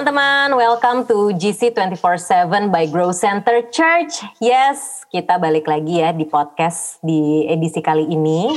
[0.00, 4.24] teman-teman, welcome to GC 24/7 by Grow Center Church.
[4.40, 8.48] Yes, kita balik lagi ya di podcast di edisi kali ini.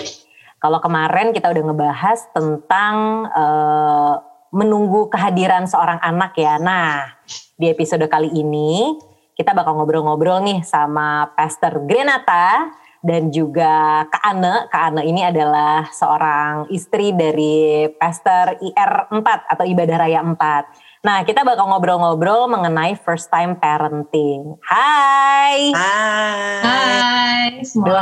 [0.64, 4.24] Kalau kemarin kita udah ngebahas tentang uh,
[4.56, 6.56] menunggu kehadiran seorang anak ya.
[6.64, 7.12] Nah,
[7.60, 8.96] di episode kali ini
[9.36, 12.72] kita bakal ngobrol-ngobrol nih sama Pastor Grenata
[13.04, 14.72] dan juga Kak Ane.
[14.72, 20.83] Kak Ane ini adalah seorang istri dari Pastor IR 4 atau Ibadah Raya 4.
[21.04, 24.56] Nah, kita bakal ngobrol-ngobrol mengenai first time parenting.
[24.64, 25.76] Hai.
[25.76, 26.64] Hai.
[26.64, 28.00] Hai semua.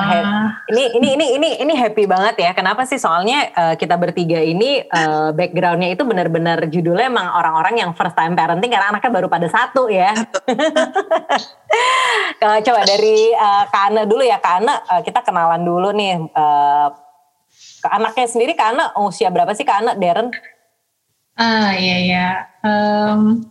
[0.69, 2.53] ini ini ini ini ini happy banget ya.
[2.53, 3.01] Kenapa sih?
[3.01, 8.37] Soalnya uh, kita bertiga ini uh, backgroundnya itu benar-benar judulnya emang orang-orang yang first time
[8.37, 10.13] parenting karena anaknya baru pada satu ya.
[12.37, 14.37] uh, coba dari uh, Kana dulu ya.
[14.37, 16.21] Kana uh, kita kenalan dulu nih.
[16.37, 16.93] Uh,
[17.81, 20.29] ke anaknya sendiri Kana usia berapa sih Kana Darren?
[21.39, 22.27] Ah iya ya,
[22.61, 23.47] um,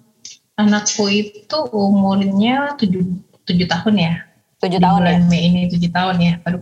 [0.61, 3.01] anakku itu umurnya tujuh
[3.49, 4.15] tujuh tahun ya.
[4.61, 5.17] Tujuh tahun ya?
[5.25, 6.61] Mei ini tujuh tahun ya, baru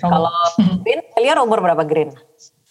[0.00, 0.32] Kalau
[0.80, 2.16] Green, Elior umur berapa Green?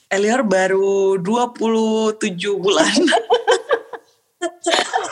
[0.09, 2.17] Elior baru 27
[2.57, 2.97] bulan.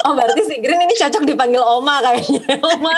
[0.10, 2.58] oh berarti si Green ini cocok dipanggil Oma kayaknya.
[2.58, 2.98] Oma.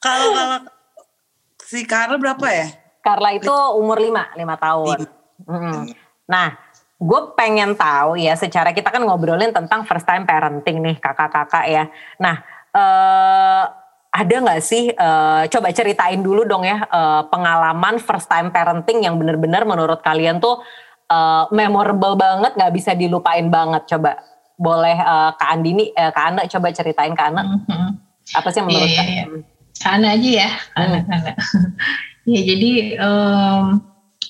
[0.00, 0.77] kalau kalau
[1.68, 2.72] Si Carla berapa ya?
[3.04, 4.98] Carla itu umur 5, 5 tahun.
[5.44, 5.84] Hmm.
[6.24, 6.56] Nah,
[6.96, 11.84] gue pengen tahu ya secara kita kan ngobrolin tentang first time parenting nih kakak-kakak ya.
[12.16, 12.40] Nah,
[12.72, 13.64] eh,
[14.08, 19.20] ada nggak sih eh, coba ceritain dulu dong ya eh, pengalaman first time parenting yang
[19.20, 20.64] bener-bener menurut kalian tuh
[21.12, 24.16] eh, memorable banget nggak bisa dilupain banget coba
[24.56, 27.88] boleh eh, Kak Andini eh, Kak Anda coba ceritain Kak Anda mm -hmm.
[28.40, 29.57] apa sih menurut yeah, yeah, yeah.
[29.78, 31.02] Karena aja ya, hmm.
[31.06, 31.32] karena.
[32.32, 33.80] ya jadi um,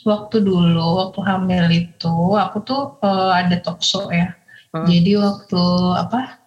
[0.07, 4.37] waktu dulu waktu hamil itu aku tuh uh, ada tokso ya.
[4.73, 4.85] Hmm.
[4.85, 5.65] Jadi waktu
[5.97, 6.39] apa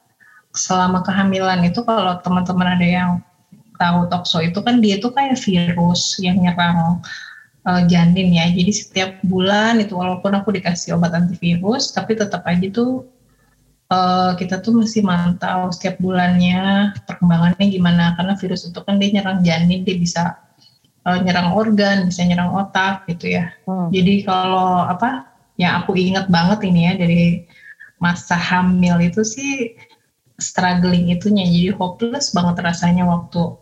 [0.54, 3.12] selama kehamilan itu kalau teman-teman ada yang
[3.82, 7.02] tahu tokso itu kan dia tuh kayak virus yang nyerang
[7.66, 8.46] uh, janin ya.
[8.54, 13.06] Jadi setiap bulan itu walaupun aku dikasih obat antivirus tapi tetap aja tuh
[13.92, 19.44] uh, kita tuh mesti mantau setiap bulannya perkembangannya gimana karena virus itu kan dia nyerang
[19.44, 20.40] janin dia bisa
[21.04, 23.92] uh, nyerang organ bisa nyerang otak gitu ya hmm.
[23.92, 25.28] jadi kalau apa
[25.60, 27.24] yang aku ingat banget ini ya dari
[28.02, 29.78] masa hamil itu sih
[30.42, 33.61] struggling itunya jadi hopeless banget rasanya waktu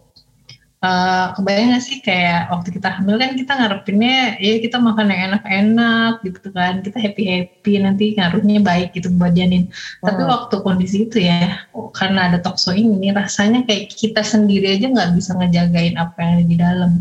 [0.79, 5.21] Uh, kebayang gak sih kayak waktu kita hamil kan kita ngarepinnya ya kita makan yang
[5.35, 6.79] enak-enak gitu kan.
[6.79, 9.67] Kita happy-happy nanti ngaruhnya baik gitu buat janin.
[9.67, 10.07] Hmm.
[10.07, 14.87] tapi waktu kondisi itu ya oh, karena ada tokso ini rasanya kayak kita sendiri aja
[14.87, 16.91] nggak bisa ngejagain apa yang ada di dalam.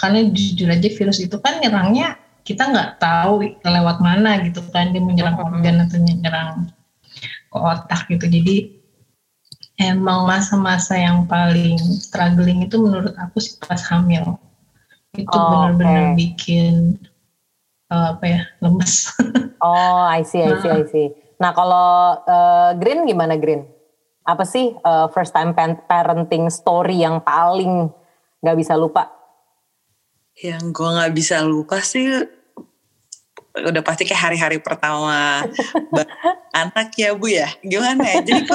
[0.00, 2.16] Karena jujur aja virus itu kan nyerangnya
[2.48, 6.72] kita nggak tahu lewat mana gitu kan dia menyerang organ atau menyerang
[7.52, 8.24] ke otak gitu.
[8.24, 8.81] Jadi
[9.90, 14.38] emang masa-masa yang paling struggling itu menurut aku sih pas hamil
[15.12, 16.16] itu oh, benar-benar okay.
[16.16, 16.74] bikin
[17.92, 19.12] uh, apa ya lemes.
[19.66, 21.08] oh, I see, I see, I see.
[21.36, 23.68] Nah kalau uh, Green gimana Green?
[24.24, 25.52] Apa sih uh, first time
[25.90, 27.90] parenting story yang paling
[28.40, 29.10] nggak bisa lupa?
[30.38, 32.08] Yang gue nggak bisa lupa sih
[33.52, 35.44] udah pasti kayak hari-hari pertama
[36.56, 38.48] anak ya bu ya gimana ya jadi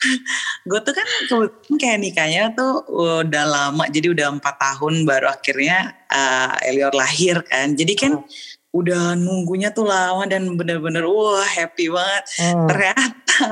[0.68, 5.92] gue tuh kan kebetulan kayak nikahnya tuh udah lama jadi udah empat tahun baru akhirnya
[6.08, 8.76] uh, Elior lahir kan jadi kan hmm.
[8.76, 12.66] udah nunggunya tuh lama dan bener-bener wah happy banget hmm.
[12.68, 13.48] ternyata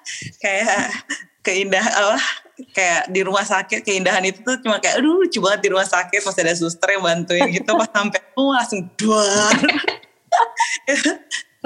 [0.42, 0.84] kayak
[1.40, 2.18] keindah apa
[2.72, 6.24] kayak di rumah sakit keindahan itu tuh cuma kayak aduh lucu banget di rumah sakit
[6.24, 9.24] masih ada suster yang bantuin gitu pas sampai tuh langsung dua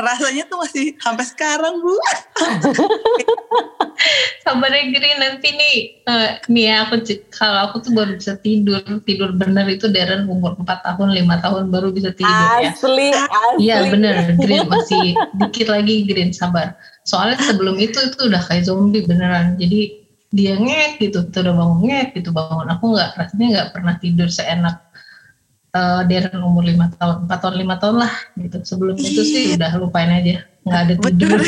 [0.00, 1.94] rasanya tuh masih sampai sekarang bu.
[4.40, 5.76] Sabar ya Giri nanti nih
[6.08, 10.56] uh, nih ya aku kalau aku tuh baru bisa tidur tidur bener itu Darren umur
[10.56, 13.28] 4 tahun 5 tahun baru bisa tidur asli, ya.
[13.28, 16.74] Asli iya bener Green masih dikit lagi Green sabar.
[17.04, 19.60] Soalnya sebelum itu itu udah kayak zombie beneran.
[19.60, 20.00] Jadi
[20.30, 22.66] dia ngek gitu kita udah bangun ngek gitu bangun.
[22.72, 24.80] Aku nggak rasanya nggak pernah tidur seenak
[25.74, 28.58] uh, Darren umur lima tahun empat tahun lima tahun lah gitu.
[28.62, 29.56] Sebelum itu sih iya.
[29.58, 31.40] udah lupain aja nggak ada tidur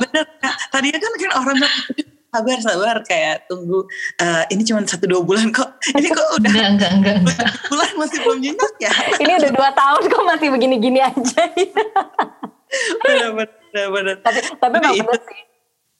[0.00, 0.24] bener
[0.72, 1.58] tadinya kan kan orang
[2.32, 3.84] sabar sabar kayak tunggu
[4.24, 5.68] uh, ini cuma satu dua bulan kok.
[5.92, 7.46] Ini kok udah enggak enggak enggak, enggak.
[7.70, 8.92] bulan masih belum nyenyak ya?
[9.20, 11.42] Ini udah dua tahun kok masih begini gini aja.
[13.04, 15.40] Bener bener bener tapi tapi, tapi itu sih.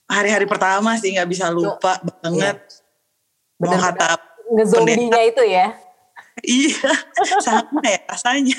[0.08, 2.12] hari-hari pertama sih nggak bisa lupa Tuh.
[2.20, 2.76] banget iya.
[3.56, 4.08] bener, mau kata
[4.52, 5.72] ngezombinya itu ya
[6.40, 6.90] iya
[7.44, 8.56] sama ya rasanya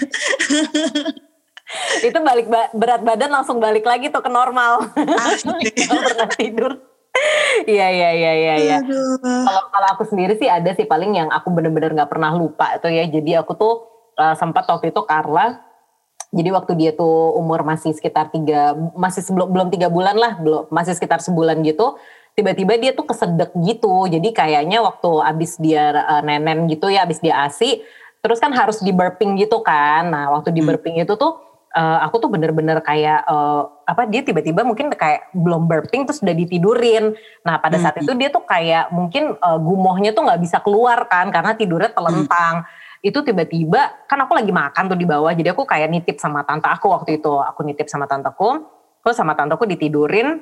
[2.05, 4.85] itu balik ba berat badan langsung balik lagi tuh ke normal
[6.05, 6.73] pernah tidur
[7.69, 8.77] Iya iya iya iya iya.
[9.21, 12.89] Kalau kalau aku sendiri sih ada sih paling yang aku bener-bener nggak pernah lupa itu
[12.89, 13.05] ya.
[13.05, 13.73] Jadi aku tuh
[14.17, 15.61] uh, sempat waktu itu Carla.
[16.33, 20.73] Jadi waktu dia tuh umur masih sekitar tiga, masih sebelum belum tiga bulan lah, belum
[20.73, 21.93] masih sekitar sebulan gitu.
[22.33, 24.09] Tiba-tiba dia tuh kesedek gitu.
[24.09, 27.85] Jadi kayaknya waktu abis dia uh, nenen gitu ya, abis dia asi,
[28.23, 30.09] terus kan harus di burping gitu kan.
[30.09, 30.69] Nah waktu di hmm.
[30.73, 31.43] burping itu tuh
[31.75, 36.33] uh, aku tuh bener-bener kayak uh, apa dia tiba-tiba mungkin kayak belum burping terus udah
[36.37, 37.17] ditidurin.
[37.43, 38.03] Nah pada saat hmm.
[38.07, 42.63] itu dia tuh kayak mungkin uh, gumohnya tuh nggak bisa keluar kan karena tidurnya telentang.
[42.63, 42.81] Hmm.
[43.03, 46.71] Itu tiba-tiba kan aku lagi makan tuh di bawah jadi aku kayak nitip sama tante
[46.71, 48.63] aku waktu itu aku nitip sama tanteku.
[49.03, 50.39] Terus sama tanteku ditidurin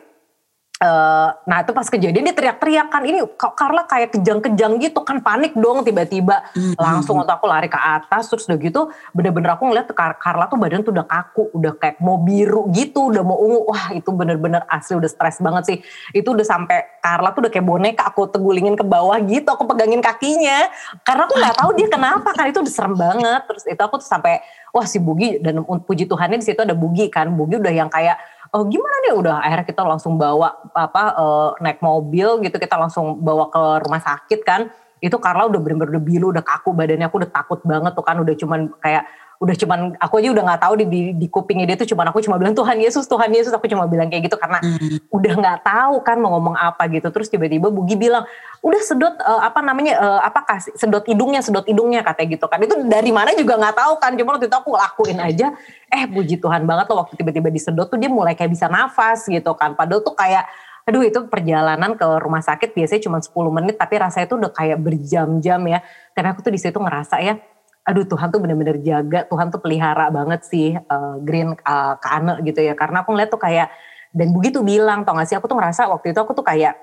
[0.81, 5.53] Uh, nah itu pas kejadian dia teriak-teriak kan ini Carla kayak kejang-kejang gitu kan panik
[5.53, 6.41] dong tiba-tiba.
[6.57, 6.73] Mm-hmm.
[6.81, 8.81] langsung waktu aku lari ke atas terus udah gitu
[9.13, 13.21] bener-bener aku ngeliat Carla tuh badan tuh udah kaku udah kayak mau biru gitu udah
[13.21, 13.69] mau ungu.
[13.69, 15.77] Wah itu bener-bener asli udah stres banget sih.
[16.17, 20.01] Itu udah sampai Carla tuh udah kayak boneka aku tegulingin ke bawah gitu aku pegangin
[20.01, 20.65] kakinya.
[21.05, 23.41] Karena aku nggak tahu dia kenapa kan itu udah serem banget.
[23.45, 24.41] Terus itu aku tuh sampai
[24.73, 27.29] wah si Bugi dan puji Tuhannya di situ ada Bugi kan.
[27.29, 28.17] Bugi udah yang kayak
[28.51, 29.13] oh gimana deh?
[29.15, 34.01] Udah akhirnya kita langsung bawa apa uh, naik mobil gitu kita langsung bawa ke rumah
[34.03, 34.71] sakit kan.
[35.01, 38.21] Itu Carla udah bener-bener udah biru udah kaku badannya aku udah takut banget tuh kan
[38.21, 39.03] udah cuman kayak
[39.41, 42.21] udah cuman aku aja udah nggak tahu di, di di kupingnya dia tuh cuman aku
[42.21, 45.09] cuma bilang Tuhan Yesus Tuhan Yesus aku cuma bilang kayak gitu karena hmm.
[45.09, 47.09] udah nggak tahu kan mau ngomong apa gitu.
[47.09, 48.29] Terus tiba-tiba Bugi bilang
[48.61, 52.61] udah sedot uh, apa namanya uh, apa kasih sedot hidungnya sedot hidungnya katanya gitu kan.
[52.61, 55.57] Itu dari mana juga nggak tahu kan cuma waktu itu aku lakuin aja.
[55.89, 59.57] Eh puji Tuhan banget loh waktu tiba-tiba disedot tuh dia mulai kayak bisa nafas gitu
[59.57, 59.73] kan.
[59.73, 60.45] Padahal tuh kayak
[60.85, 64.77] aduh itu perjalanan ke rumah sakit biasanya cuma 10 menit tapi rasanya tuh udah kayak
[64.77, 65.81] berjam-jam ya.
[66.13, 67.41] Tapi aku tuh di situ ngerasa ya
[67.81, 72.33] aduh Tuhan tuh bener-bener jaga, Tuhan tuh pelihara banget sih uh, Green uh, ke Ane
[72.45, 72.77] gitu ya.
[72.77, 73.73] Karena aku ngeliat tuh kayak,
[74.13, 75.37] dan begitu bilang, tau gak sih?
[75.39, 76.77] Aku tuh ngerasa waktu itu aku tuh kayak,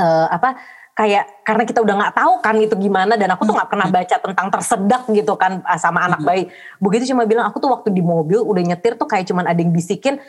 [0.00, 0.56] uh, apa,
[0.94, 4.14] kayak karena kita udah nggak tahu kan itu gimana dan aku tuh nggak pernah baca
[4.14, 6.46] tentang tersedak gitu kan sama anak bayi.
[6.78, 9.74] Begitu cuma bilang aku tuh waktu di mobil udah nyetir tuh kayak cuman ada yang
[9.74, 10.22] bisikin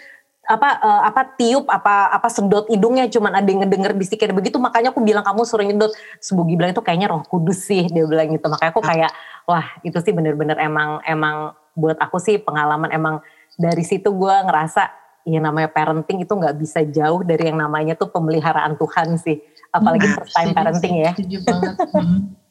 [0.46, 4.94] apa uh, apa tiup apa apa sedot hidungnya cuman ada yang ngedenger bisiknya begitu makanya
[4.94, 5.92] aku bilang kamu suruh nyedot.
[6.22, 8.46] Sebugi bilang itu kayaknya roh kudus sih dia bilang gitu.
[8.46, 9.12] Makanya aku kayak
[9.50, 13.20] wah itu sih bener-bener emang emang buat aku sih pengalaman emang
[13.58, 14.92] dari situ gue ngerasa
[15.26, 19.42] ya namanya parenting itu nggak bisa jauh dari yang namanya tuh pemeliharaan Tuhan sih.
[19.74, 21.12] Apalagi first time parenting ya.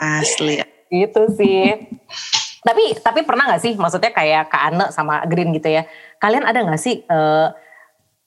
[0.03, 0.61] asli.
[0.91, 1.89] Itu sih.
[2.65, 5.85] Tapi tapi pernah nggak sih maksudnya kayak Kak Ane sama Green gitu ya
[6.25, 7.53] kalian ada nggak sih uh,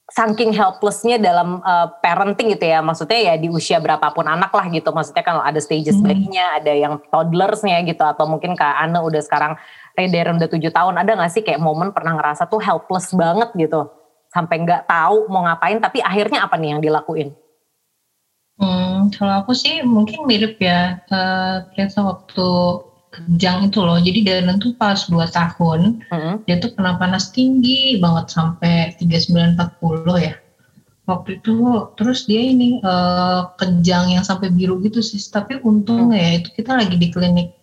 [0.07, 2.79] saking helplessnya dalam uh, parenting gitu ya.
[2.79, 4.89] Maksudnya ya di usia berapapun anak lah gitu.
[4.95, 6.05] Maksudnya kalau ada stages hmm.
[6.07, 8.03] bayinya ada yang toddlersnya gitu.
[8.07, 9.53] Atau mungkin kak Anne udah sekarang
[9.97, 11.01] Rederen udah tujuh tahun.
[11.01, 13.89] Ada gak sih kayak momen pernah ngerasa tuh helpless banget gitu?
[14.29, 17.33] Sampai nggak tahu mau ngapain tapi akhirnya apa nih yang dilakuin?
[18.57, 21.65] Hmm, kalau aku sih mungkin mirip ya uh,
[22.05, 22.49] waktu
[23.17, 23.97] kejang itu loh.
[23.97, 26.35] Jadi Darren tuh pas 2 tahun, mm-hmm.
[26.45, 29.57] dia tuh kena panas tinggi banget sampai 3940
[30.21, 30.33] ya.
[31.07, 31.55] Waktu itu
[31.95, 35.19] terus dia ini uh, kejang yang sampai biru gitu sih.
[35.19, 36.19] Tapi untung mm.
[36.19, 37.55] ya itu kita lagi di klinik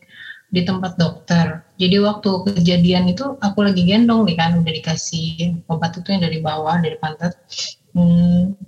[0.49, 1.63] di tempat dokter.
[1.77, 6.39] Jadi waktu kejadian itu aku lagi gendong nih kan udah dikasih obat itu yang dari
[6.41, 7.37] bawah dari pantat.
[7.95, 8.59] Hmm,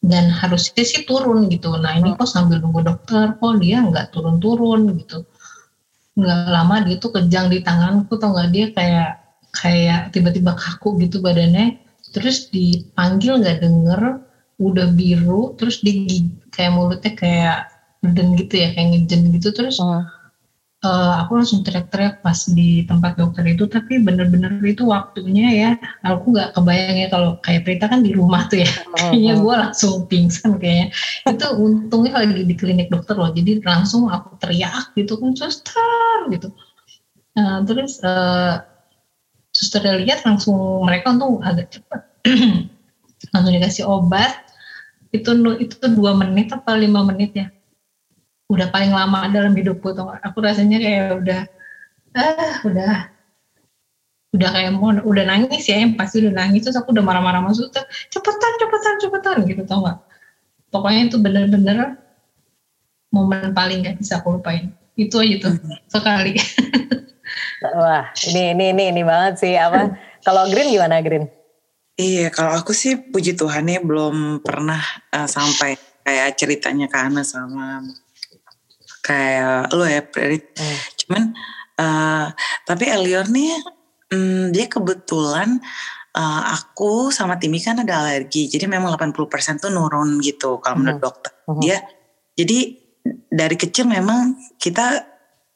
[0.00, 1.76] dan harusnya sih turun gitu.
[1.76, 2.16] Nah ini mm.
[2.16, 5.28] kok sambil nunggu dokter, kok dia nggak turun-turun gitu
[6.20, 8.48] nggak lama dia tuh kejang di tanganku tau nggak?
[8.54, 9.08] Dia kayak
[9.60, 11.66] kayak tiba-tiba kaku gitu badannya.
[12.14, 14.02] Terus dipanggil nggak denger
[14.60, 15.92] udah biru terus di
[16.54, 17.56] kayak mulutnya kayak
[18.14, 19.48] den gitu ya kayak ngejen gitu.
[19.56, 20.19] Terus hmm
[20.84, 25.70] uh, aku langsung teriak-teriak pas di tempat dokter itu tapi bener-bener itu waktunya ya.
[26.04, 28.70] Aku nggak kebayang ya kalau kayak Prita kan di rumah tuh ya.
[29.10, 30.86] Kayaknya gue langsung pingsan kayaknya.
[31.28, 35.92] Itu untungnya lagi di klinik dokter loh jadi langsung aku teriak gitu kan suster!
[36.32, 36.48] gitu.
[37.36, 38.60] Nah, terus uh,
[39.54, 42.00] suster lihat langsung mereka untung agak cepat
[43.32, 44.32] langsung dikasih obat.
[45.10, 47.50] Itu itu dua menit apa lima menit ya
[48.50, 50.10] udah paling lama dalam hidupku tuh.
[50.26, 51.40] Aku rasanya kayak udah
[52.18, 52.94] ah udah
[54.34, 56.66] udah kayak mau udah nangis ya yang pasti udah nangis.
[56.66, 59.98] Terus aku udah marah-marah masuk tuh cepetan cepetan cepetan gitu tau gak
[60.74, 61.98] pokoknya itu bener-bener
[63.14, 64.74] momen paling gak bisa aku lupain.
[64.98, 65.54] Itu aja tuh
[65.94, 66.34] sekali.
[67.62, 69.54] Wah ini ini ini ini banget sih.
[69.54, 69.94] Apa
[70.26, 71.30] kalau Green gimana Green?
[72.00, 74.80] Iya, kalau aku sih puji Tuhan ya belum pernah
[75.12, 77.84] uh, sampai kayak ceritanya ke Ana sama
[79.10, 80.54] kayak lo ya Prit.
[80.54, 80.78] Hmm.
[81.02, 81.22] cuman
[81.82, 82.26] uh,
[82.62, 83.58] tapi Elior nih
[84.14, 85.58] um, dia kebetulan
[86.14, 90.98] uh, aku sama Timi kan ada alergi jadi memang 80% tuh nurun gitu kalau menurut
[90.98, 91.06] mm -hmm.
[91.10, 91.60] dokter mm -hmm.
[91.66, 91.76] dia
[92.38, 92.58] jadi
[93.30, 95.02] dari kecil memang kita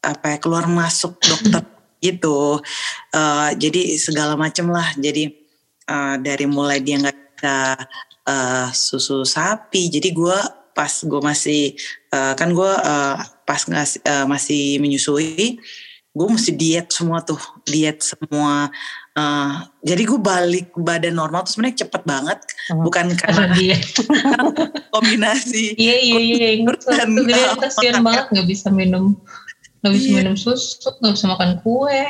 [0.05, 1.63] apa ya keluar masuk dokter
[2.03, 2.61] gitu
[3.15, 5.33] uh, jadi segala macem lah jadi
[5.89, 7.57] uh, dari mulai dia nggak bisa
[8.29, 10.39] uh, susu sapi jadi gue
[10.75, 11.79] pas gue masih
[12.11, 13.17] uh, kan gue uh,
[13.47, 15.63] pas ngasih, uh, masih menyusui
[16.15, 18.71] gue mesti diet semua tuh diet semua
[19.19, 19.53] uh,
[19.83, 22.39] jadi gue balik badan normal tuh sebenarnya cepet banget
[22.71, 22.87] oh.
[22.87, 23.79] bukan karena dia
[24.95, 26.49] kombinasi iya iya iya
[26.91, 27.11] dan
[27.59, 29.19] kasihan banget nggak bisa minum
[29.85, 30.17] nggak bisa iya.
[30.25, 32.03] minum susu nggak bisa makan kue.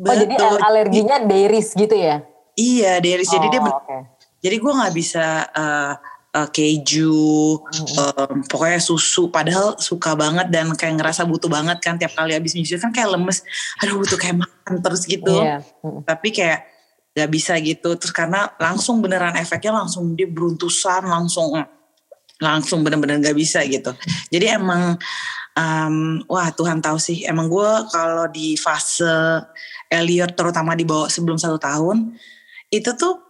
[0.00, 0.32] Oh jadi
[0.64, 2.24] alerginya dairies gitu ya?
[2.56, 4.00] Iya dairies oh, jadi dia oh, okay.
[4.40, 5.92] jadi gue nggak bisa uh,
[6.38, 7.58] uh, keju,
[7.98, 9.26] um, pokoknya susu.
[9.28, 13.10] Padahal suka banget dan kayak ngerasa butuh banget kan tiap kali habis nyusui kan kayak
[13.18, 13.42] lemes.
[13.82, 15.34] Aduh butuh kayak makan terus gitu.
[15.34, 15.66] Yeah.
[16.06, 16.60] Tapi kayak
[17.18, 17.98] gak bisa gitu.
[17.98, 21.58] Terus karena langsung beneran efeknya langsung dia beruntusan langsung
[22.38, 23.90] langsung bener-bener gak bisa gitu.
[24.30, 24.94] Jadi emang
[25.58, 27.26] um, wah Tuhan tahu sih.
[27.26, 29.42] Emang gue kalau di fase
[29.90, 32.14] Elliot terutama di bawah sebelum satu tahun
[32.68, 33.24] itu tuh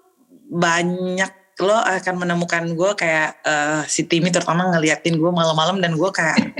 [0.50, 6.10] banyak lo akan menemukan gue kayak uh, si Timmy terutama ngeliatin gue malam-malam dan gue
[6.14, 6.54] kayak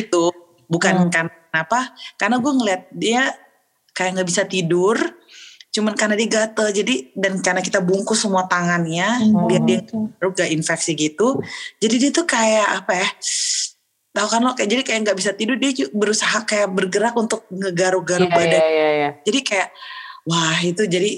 [0.00, 0.30] itu
[0.70, 1.10] bukan hmm.
[1.10, 1.90] kan apa?
[2.14, 3.34] Karena gue ngeliat dia
[3.96, 4.96] kayak nggak bisa tidur
[5.74, 6.72] cuman karena dia gatel.
[6.72, 9.44] Jadi dan karena kita bungkus semua tangannya hmm.
[9.44, 9.78] biar dia
[10.20, 11.42] gak infeksi gitu.
[11.82, 13.08] Jadi dia tuh kayak apa ya?
[14.16, 14.56] Tahu kan lo?
[14.56, 15.60] Kayak jadi kayak nggak bisa tidur.
[15.60, 18.62] Dia berusaha kayak bergerak untuk ngegaruk-garuk yeah, badan.
[18.62, 19.12] yeah, yeah, yeah.
[19.28, 19.68] jadi kayak
[20.24, 21.12] wah itu jadi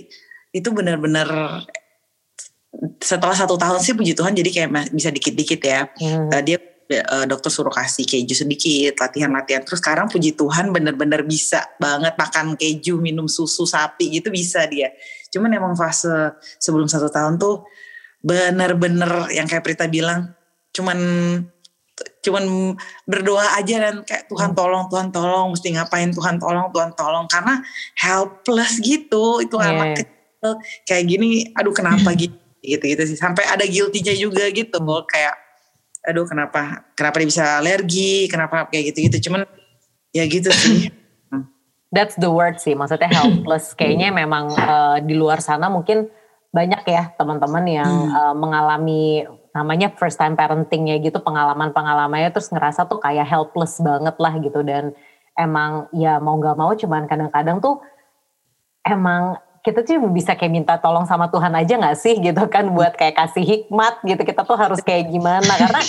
[0.53, 1.29] itu benar-benar
[3.01, 5.89] setelah satu tahun sih puji Tuhan jadi kayak bisa dikit-dikit ya.
[5.99, 6.29] Hmm.
[6.29, 6.59] Uh, dia
[7.09, 9.65] uh, dokter suruh kasih keju sedikit, latihan-latihan.
[9.65, 14.93] Terus sekarang puji Tuhan bener-bener bisa banget makan keju, minum susu sapi gitu bisa dia.
[15.33, 17.65] Cuman emang fase sebelum satu tahun tuh
[18.21, 20.35] bener-bener yang kayak Prita bilang,
[20.75, 20.99] cuman
[22.23, 22.77] cuman
[23.11, 24.59] berdoa aja dan kayak Tuhan hmm.
[24.59, 27.59] tolong Tuhan tolong mesti ngapain Tuhan tolong Tuhan tolong karena
[27.99, 29.71] helpless gitu itu yeah.
[29.75, 30.51] anak kecil
[30.87, 33.19] kayak gini aduh kenapa gitu gitu-gitu sih.
[33.19, 35.35] Sampai ada guilty-nya juga gitu kayak
[36.09, 38.31] aduh kenapa kenapa dia bisa alergi?
[38.31, 39.29] Kenapa kayak gitu-gitu?
[39.29, 39.45] Cuman
[40.15, 40.89] ya gitu sih.
[41.95, 43.73] That's the word sih, maksudnya helpless.
[43.79, 46.13] Kayaknya memang uh, di luar sana mungkin
[46.53, 48.13] banyak ya teman-teman yang hmm.
[48.13, 49.25] uh, mengalami
[49.57, 54.61] namanya first time parenting ya gitu pengalaman-pengalamannya terus ngerasa tuh kayak helpless banget lah gitu.
[54.61, 54.93] Dan
[55.33, 57.81] emang ya mau nggak mau cuman kadang-kadang tuh
[58.85, 62.97] emang kita tuh bisa kayak minta tolong sama Tuhan aja gak sih gitu kan buat
[62.97, 64.25] kayak kasih hikmat gitu.
[64.25, 65.45] Kita tuh harus kayak gimana?
[65.45, 65.85] Karena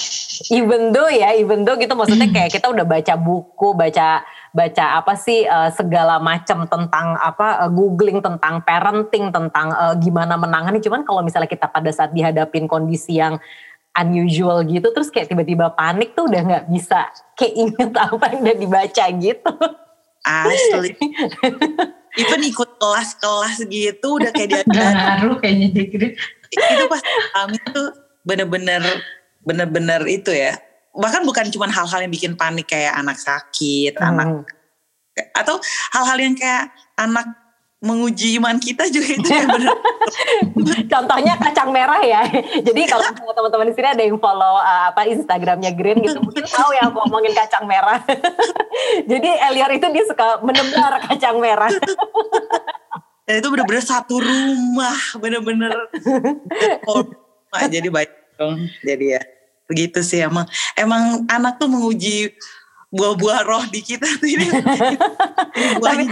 [0.52, 5.16] even though ya even though gitu maksudnya kayak kita udah baca buku baca baca apa
[5.16, 10.84] sih uh, segala macam tentang apa uh, googling tentang parenting tentang uh, gimana menangani.
[10.84, 13.40] Cuman kalau misalnya kita pada saat dihadapin kondisi yang
[13.96, 18.58] unusual gitu terus kayak tiba-tiba panik tuh udah nggak bisa kayak inget apa yang udah
[18.60, 19.54] dibaca gitu
[20.26, 20.96] asli.
[22.22, 26.08] Even ikut kelas-kelas gitu udah kayak dia ngaruh kayaknya gitu
[26.50, 27.02] itu pas
[27.38, 27.94] kami tuh
[28.26, 28.82] bener-bener
[29.46, 30.58] bener-bener itu ya.
[30.98, 34.10] Bahkan bukan cuma hal-hal yang bikin panik kayak anak sakit hmm.
[34.10, 34.28] anak
[35.36, 35.60] atau
[35.94, 37.28] hal-hal yang kayak anak
[37.80, 39.78] menguji iman kita juga itu ya benar.
[40.92, 42.28] Contohnya kacang merah ya.
[42.68, 46.76] Jadi kalau teman-teman di sini ada yang follow uh, apa Instagramnya Green gitu, mungkin tahu
[46.76, 48.04] ya aku ngomongin kacang merah.
[49.12, 51.72] Jadi Elior itu dia suka menebar kacang merah.
[53.24, 55.72] Dan itu benar-benar satu rumah, benar-benar
[57.70, 58.66] jadi baik dong.
[58.82, 59.22] Jadi ya
[59.70, 62.34] begitu sih emang emang anak tuh menguji
[62.90, 64.50] buah-buah roh di kita ini,
[65.86, 66.06] tapi,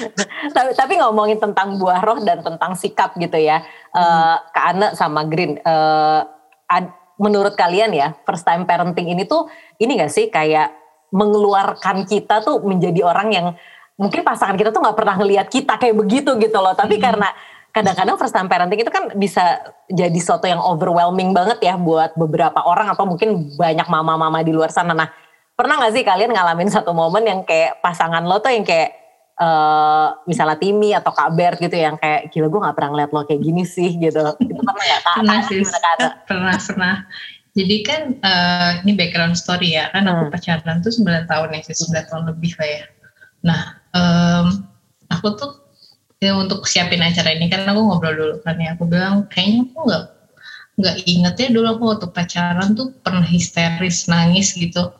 [0.56, 3.92] tapi, tapi ngomongin tentang buah roh dan tentang sikap gitu ya hmm.
[3.92, 6.24] uh, Kak Ane sama Green uh,
[6.64, 6.88] ad,
[7.20, 10.72] menurut kalian ya first time parenting ini tuh ini gak sih kayak
[11.12, 13.46] mengeluarkan kita tuh menjadi orang yang
[13.94, 17.04] mungkin pasangan kita tuh nggak pernah ngelihat kita kayak begitu gitu loh tapi hmm.
[17.04, 17.28] karena
[17.70, 22.62] kadang-kadang first time parenting itu kan bisa jadi sesuatu yang overwhelming banget ya buat beberapa
[22.66, 25.10] orang atau mungkin banyak mama-mama di luar sana nah
[25.54, 28.90] pernah gak sih kalian ngalamin satu momen yang kayak pasangan lo tuh yang kayak
[29.38, 33.22] uh, misalnya Timi atau Kak Bert gitu yang kayak gila gue gak pernah ngeliat lo
[33.26, 34.22] kayak gini sih gitu.
[34.38, 35.00] Itu pernah gak?
[35.06, 35.62] pernah sih.
[36.26, 36.96] pernah pernah.
[37.54, 39.90] Jadi kan uh, ini background story ya.
[39.94, 40.32] Kan aku hmm.
[40.34, 41.76] pacaran tuh 9 tahun ya sih.
[41.86, 42.84] 9 tahun lebih lah ya.
[43.46, 43.60] Nah
[43.94, 44.46] um,
[45.06, 45.50] aku tuh
[46.18, 48.74] ya untuk siapin acara ini kan aku ngobrol dulu kan ya.
[48.74, 50.04] Aku bilang kayaknya aku nggak
[50.74, 54.90] nggak inget ya dulu aku waktu pacaran tuh pernah histeris nangis gitu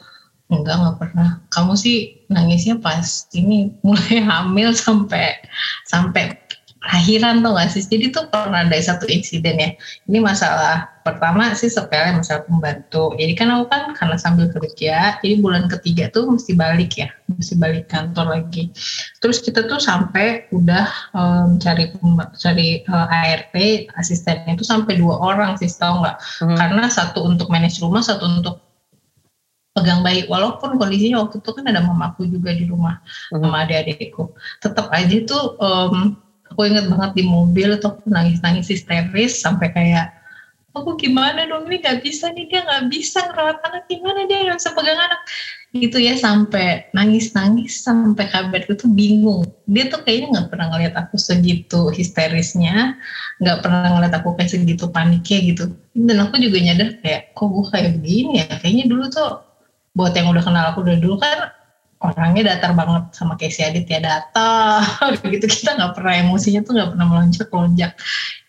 [0.53, 1.29] Enggak, nggak pernah.
[1.49, 5.41] Kamu sih nangisnya pas ini mulai hamil sampai
[5.89, 6.37] sampai
[6.85, 7.81] lahiran tuh gak sih?
[7.81, 9.71] Jadi tuh pernah ada satu insiden ya.
[10.05, 13.17] Ini masalah pertama sih sepele masalah pembantu.
[13.17, 17.57] Jadi kan aku kan karena sambil kerja, jadi bulan ketiga tuh mesti balik ya, mesti
[17.57, 18.69] balik kantor lagi.
[19.25, 21.89] Terus kita tuh sampai udah um, cari
[22.37, 23.57] cari uh, ART
[23.97, 26.17] asistennya itu sampai dua orang sih, tau nggak?
[26.45, 26.57] Hmm.
[26.57, 28.61] Karena satu untuk manage rumah, satu untuk
[29.75, 30.25] pegang bayi.
[30.31, 33.03] Walaupun kondisinya waktu itu kan ada mamaku juga di rumah
[33.35, 33.43] hmm.
[33.43, 34.31] sama adik-adikku.
[34.63, 36.15] Tetap aja tuh um,
[36.47, 40.15] aku inget banget di mobil tuh nangis-nangis histeris sampai kayak
[40.75, 41.67] aku gimana dong?
[41.67, 43.83] Ini nggak bisa nih dia nggak bisa ngerawat anak.
[43.91, 45.21] Gimana dia nggak bisa pegang anak?
[45.75, 49.43] Gitu ya sampai nangis-nangis sampai kabar itu bingung.
[49.67, 52.95] Dia tuh kayaknya nggak pernah ngeliat aku segitu histerisnya
[53.43, 55.65] nggak pernah ngeliat aku kayak segitu paniknya gitu.
[55.99, 58.47] Dan aku juga nyadar kayak kok gue kayak begini ya?
[58.63, 59.54] Kayaknya dulu tuh
[59.95, 61.55] buat yang udah kenal aku dari dulu kan
[62.05, 64.85] orangnya datar banget sama Casey Adit ya datar.
[65.33, 67.93] Gitu kita nggak pernah emosinya tuh nggak pernah melonjak lonjak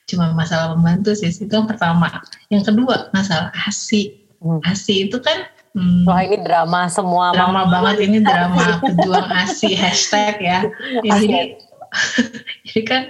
[0.06, 2.10] cuma masalah pembantu sih itu yang pertama.
[2.54, 4.62] Yang kedua masalah asi hmm.
[4.66, 7.36] asi itu kan Hmm, Wah ini drama semua.
[7.36, 8.08] Drama banget.
[8.08, 10.60] Ini drama pejuang asi hashtag ya.
[11.04, 11.60] Ini
[12.72, 13.04] jadi kan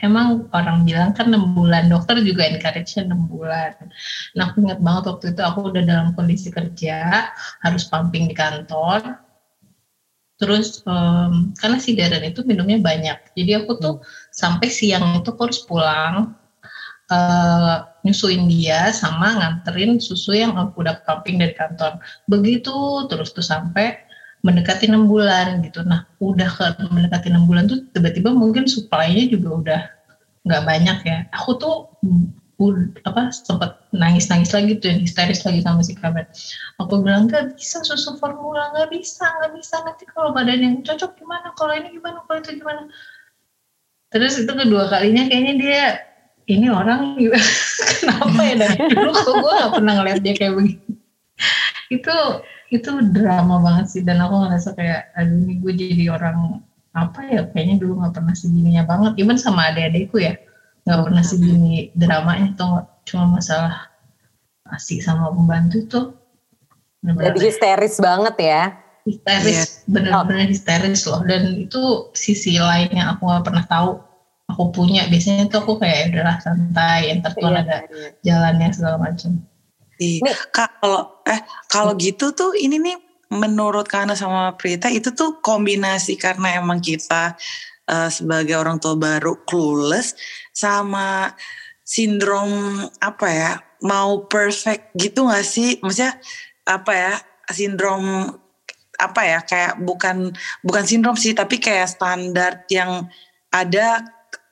[0.00, 3.72] emang orang bilang kan 6 bulan dokter juga encourage-nya 6 bulan.
[4.36, 7.30] Nah aku ingat banget waktu itu aku udah dalam kondisi kerja
[7.64, 9.20] harus pumping di kantor.
[10.40, 13.36] Terus um, karena si Darren itu minumnya banyak.
[13.36, 14.32] Jadi aku tuh hmm.
[14.32, 16.32] sampai siang itu aku harus pulang
[17.12, 22.00] uh, nyusuin dia sama nganterin susu yang aku udah pumping dari kantor.
[22.24, 22.72] Begitu
[23.12, 24.00] terus tuh sampai
[24.40, 25.84] mendekati enam bulan gitu.
[25.84, 29.80] Nah, udah ke mendekati enam bulan tuh tiba-tiba mungkin supply-nya juga udah
[30.48, 31.18] nggak banyak ya.
[31.36, 31.88] Aku tuh
[33.08, 36.28] apa sempat nangis-nangis lagi tuh histeris lagi sama si kabar.
[36.76, 41.16] Aku bilang nggak bisa susu formula nggak bisa nggak bisa nanti kalau badan yang cocok
[41.16, 42.84] gimana kalau ini gimana kalau itu gimana.
[44.12, 45.84] Terus itu kedua kalinya kayaknya dia
[46.52, 47.16] ini orang
[48.00, 50.98] kenapa ya dari dulu kok gue gak pernah ngeliat dia kayak begini.
[51.90, 52.16] itu
[52.70, 54.02] itu drama banget sih.
[54.06, 56.62] Dan aku ngerasa kayak aduh ini gue jadi orang
[56.94, 57.40] apa ya?
[57.50, 59.12] Kayaknya dulu nggak pernah segininya banget.
[59.18, 60.34] Even sama adik-adikku ya
[60.88, 63.92] nggak pernah segini dramanya tuh cuma masalah
[64.72, 66.04] asik sama pembantu tuh
[67.00, 68.62] jadi histeris banget ya.
[69.08, 69.88] Histeris yeah.
[69.88, 70.50] bener-bener oh.
[70.52, 71.24] histeris loh.
[71.24, 73.90] Dan itu sisi lain yang aku nggak pernah tahu
[74.52, 75.08] aku punya.
[75.08, 78.12] Biasanya tuh aku kayak udahlah santai entertain yeah, ada yeah.
[78.20, 79.40] jalannya segala macam
[80.00, 80.24] Nih.
[80.50, 82.96] Kak kalau eh kalau gitu tuh ini nih
[83.30, 87.36] menurut Kana sama Prita itu tuh kombinasi karena emang kita
[87.86, 90.16] uh, sebagai orang tua baru clueless
[90.50, 91.30] sama
[91.84, 92.50] sindrom
[92.98, 93.52] apa ya
[93.84, 95.78] mau perfect gitu gak sih?
[95.84, 96.16] Maksudnya
[96.66, 97.14] apa ya
[97.52, 98.34] sindrom
[99.00, 103.08] apa ya kayak bukan bukan sindrom sih tapi kayak standar yang
[103.48, 104.04] ada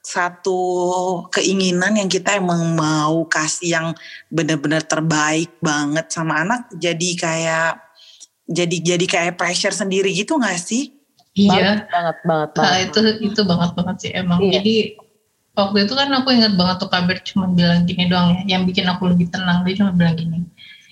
[0.09, 0.61] satu
[1.29, 3.87] keinginan yang kita emang mau kasih yang
[4.33, 7.73] benar-benar terbaik banget sama anak jadi kayak
[8.49, 10.97] jadi jadi kayak pressure sendiri gitu gak sih?
[11.37, 12.57] Iya banget banget banget.
[12.57, 14.41] Nah, itu itu banget banget sih emang.
[14.41, 14.53] Iya.
[14.59, 14.75] Jadi
[15.53, 18.57] waktu itu kan aku ingat banget tuh kabar cuma bilang gini doang ya.
[18.57, 20.43] Yang bikin aku lebih tenang dia cuma bilang gini.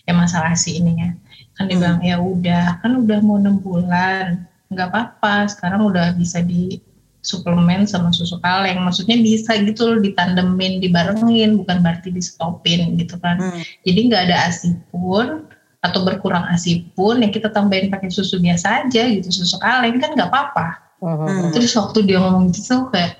[0.04, 1.10] Ya masalah si ini ya.
[1.56, 1.82] Kan dia hmm.
[1.82, 6.78] bilang ya udah kan udah mau enam bulan nggak apa-apa sekarang udah bisa di
[7.26, 8.78] suplemen sama susu kaleng.
[8.86, 13.42] Maksudnya bisa gitu loh ditandemin, dibarengin, bukan berarti di stopin gitu kan.
[13.42, 13.62] Hmm.
[13.82, 15.50] Jadi nggak ada ASI pun
[15.82, 20.14] atau berkurang ASI pun yang kita tambahin pakai susu biasa aja gitu, susu kaleng kan
[20.14, 20.68] nggak apa-apa.
[21.02, 21.50] Hmm.
[21.50, 23.18] Terus waktu dia ngomong gitu kayak,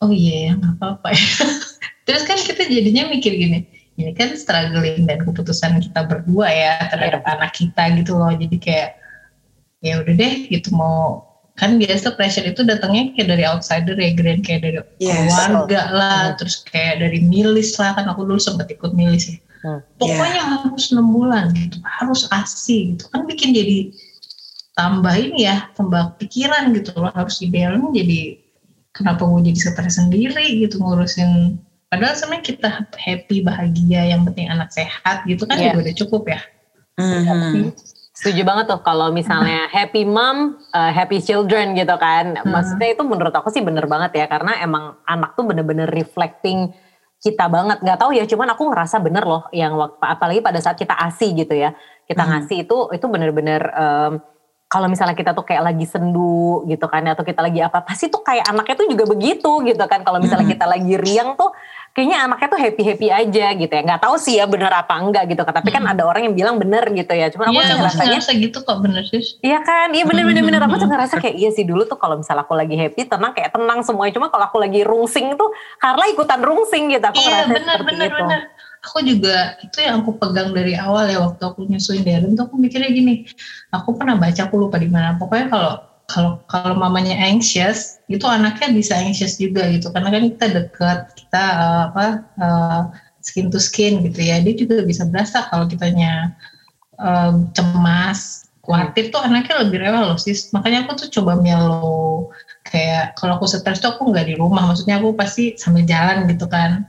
[0.00, 1.28] oh iya ya nggak apa-apa ya.
[2.06, 3.66] Terus kan kita jadinya mikir gini,
[3.98, 7.34] ini kan struggling dan keputusan kita berdua ya terhadap yeah.
[7.36, 8.30] anak kita gitu loh.
[8.30, 8.90] Jadi kayak
[9.82, 11.25] ya udah deh gitu mau
[11.56, 15.32] kan biasa pressure itu datangnya kayak dari outsider ya grand kayak dari yes.
[15.32, 16.36] keluarga lah hmm.
[16.36, 19.80] terus kayak dari milis lah kan aku dulu sempat ikut milis ya hmm.
[19.96, 20.52] pokoknya yeah.
[20.60, 23.88] harus enam bulan gitu harus asi gitu kan bikin jadi
[24.76, 28.36] tambah ini ya tambah pikiran gitu loh harus idealnya jadi
[28.92, 31.56] kenapa gue jadi stres sendiri gitu ngurusin
[31.88, 35.72] padahal sebenarnya kita happy bahagia yang penting anak sehat gitu kan yeah.
[35.72, 36.40] juga udah cukup ya
[37.00, 37.72] mm -hmm.
[38.16, 42.40] Setuju banget tuh kalau misalnya happy mom, uh, happy children gitu kan.
[42.40, 42.48] Hmm.
[42.48, 46.72] Maksudnya itu menurut aku sih bener banget ya karena emang anak tuh bener-bener reflecting
[47.20, 47.84] kita banget.
[47.84, 51.36] Gak tahu ya, cuman aku ngerasa bener loh yang waktu apalagi pada saat kita asi
[51.36, 51.76] gitu ya.
[52.08, 52.30] Kita hmm.
[52.32, 54.12] ngasih itu itu bener-bener um,
[54.66, 58.24] kalau misalnya kita tuh kayak lagi sendu gitu kan atau kita lagi apa pasti tuh
[58.24, 60.00] kayak anaknya tuh juga begitu gitu kan.
[60.00, 60.54] Kalau misalnya hmm.
[60.56, 61.52] kita lagi riang tuh
[61.96, 65.32] kayaknya anaknya tuh happy happy aja gitu ya nggak tahu sih ya bener apa enggak
[65.32, 68.20] gitu tapi kan ada orang yang bilang bener gitu ya cuma aku sih aku ngerasanya
[68.20, 69.24] ngerasa gitu kok bener sih.
[69.40, 72.44] Iya kan, iya bener-bener bener aku tuh ngerasa kayak iya sih dulu tuh kalau misalnya
[72.44, 75.48] aku lagi happy tenang kayak tenang semuanya cuma kalau aku lagi rungsing tuh
[75.80, 78.20] Carla ikutan rungsing gitu aku Iya ngerasa bener seperti bener itu.
[78.20, 78.40] bener.
[78.86, 82.54] Aku juga itu yang aku pegang dari awal ya waktu aku nyusuin Darren tuh aku
[82.60, 83.24] mikirnya gini.
[83.72, 85.16] Aku pernah baca aku lupa di mana.
[85.18, 85.72] Pokoknya kalau
[86.06, 89.90] kalau kalau mamanya anxious itu anaknya bisa anxious juga gitu.
[89.90, 92.04] Karena kan kita dekat kita eh, apa
[92.38, 92.82] eh,
[93.26, 94.38] skin to skin gitu ya.
[94.42, 96.30] Dia juga bisa berasa kalau kitanya
[97.02, 100.50] eh, cemas khawatir tuh anaknya lebih rewel loh sis.
[100.54, 102.30] Makanya aku tuh coba mellow.
[102.66, 104.62] Kayak kalau aku stres tuh aku nggak di rumah.
[104.66, 106.86] Maksudnya aku pasti sambil jalan gitu kan.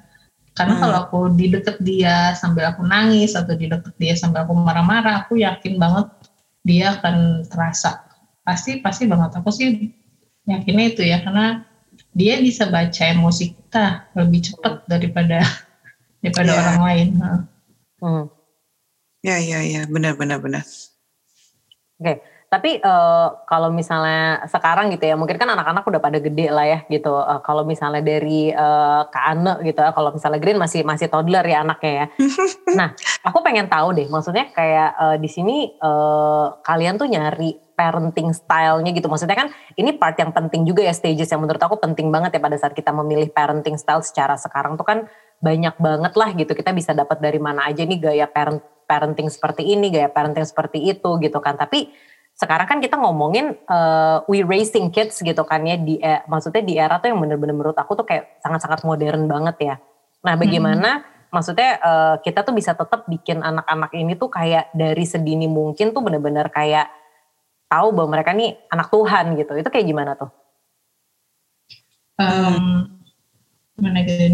[0.57, 0.81] Karena Hmm.
[0.81, 5.25] kalau aku di deket dia sambil aku nangis atau di deket dia sambil aku marah-marah
[5.25, 6.09] aku yakin banget
[6.65, 8.06] dia akan terasa
[8.47, 9.91] pasti pasti banget aku sih
[10.47, 11.67] yakinnya itu ya karena
[12.15, 15.43] dia bisa baca emosi kita lebih cepat daripada
[16.23, 16.59] daripada Iya.
[16.63, 17.07] orang lain.
[17.99, 18.25] Hmm.
[19.19, 20.63] Ya ya ya benar benar benar.
[21.99, 26.63] Oke, tapi eh, kalau misalnya sekarang gitu ya, mungkin kan anak-anak udah pada gede lah
[26.63, 27.11] ya gitu.
[27.19, 31.43] Eh, kalau misalnya dari eh, Kak Ane gitu ya, kalau misalnya Green masih masih toddler
[31.43, 32.05] ya anaknya ya.
[32.79, 32.95] nah,
[33.27, 38.95] aku pengen tahu deh, maksudnya kayak eh, di sini eh, kalian tuh nyari parenting style-nya
[38.95, 39.11] gitu.
[39.11, 42.41] Maksudnya kan ini part yang penting juga ya stages yang menurut aku penting banget ya
[42.41, 45.03] pada saat kita memilih parenting style secara sekarang tuh kan
[45.43, 46.55] banyak banget lah gitu.
[46.55, 50.79] Kita bisa dapat dari mana aja nih gaya parent parenting seperti ini, gaya parenting seperti
[50.79, 51.59] itu gitu kan.
[51.59, 51.91] Tapi
[52.37, 56.77] sekarang kan kita ngomongin uh, we raising kids gitu kan ya di eh, maksudnya di
[56.77, 59.75] era tuh yang bener-bener menurut aku tuh kayak sangat-sangat modern banget ya.
[60.21, 61.01] Nah, bagaimana
[61.33, 66.05] maksudnya uh, kita tuh bisa tetap bikin anak-anak ini tuh kayak dari sedini mungkin tuh
[66.05, 66.93] bener-bener kayak
[67.65, 69.51] tahu bahwa mereka nih anak Tuhan gitu.
[69.57, 70.29] Itu kayak gimana tuh?
[72.21, 72.96] Um,
[73.77, 74.33] Gimana Green?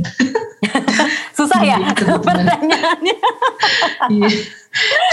[1.37, 3.17] Susah ya pertanyaannya.
[4.03, 4.27] Iya.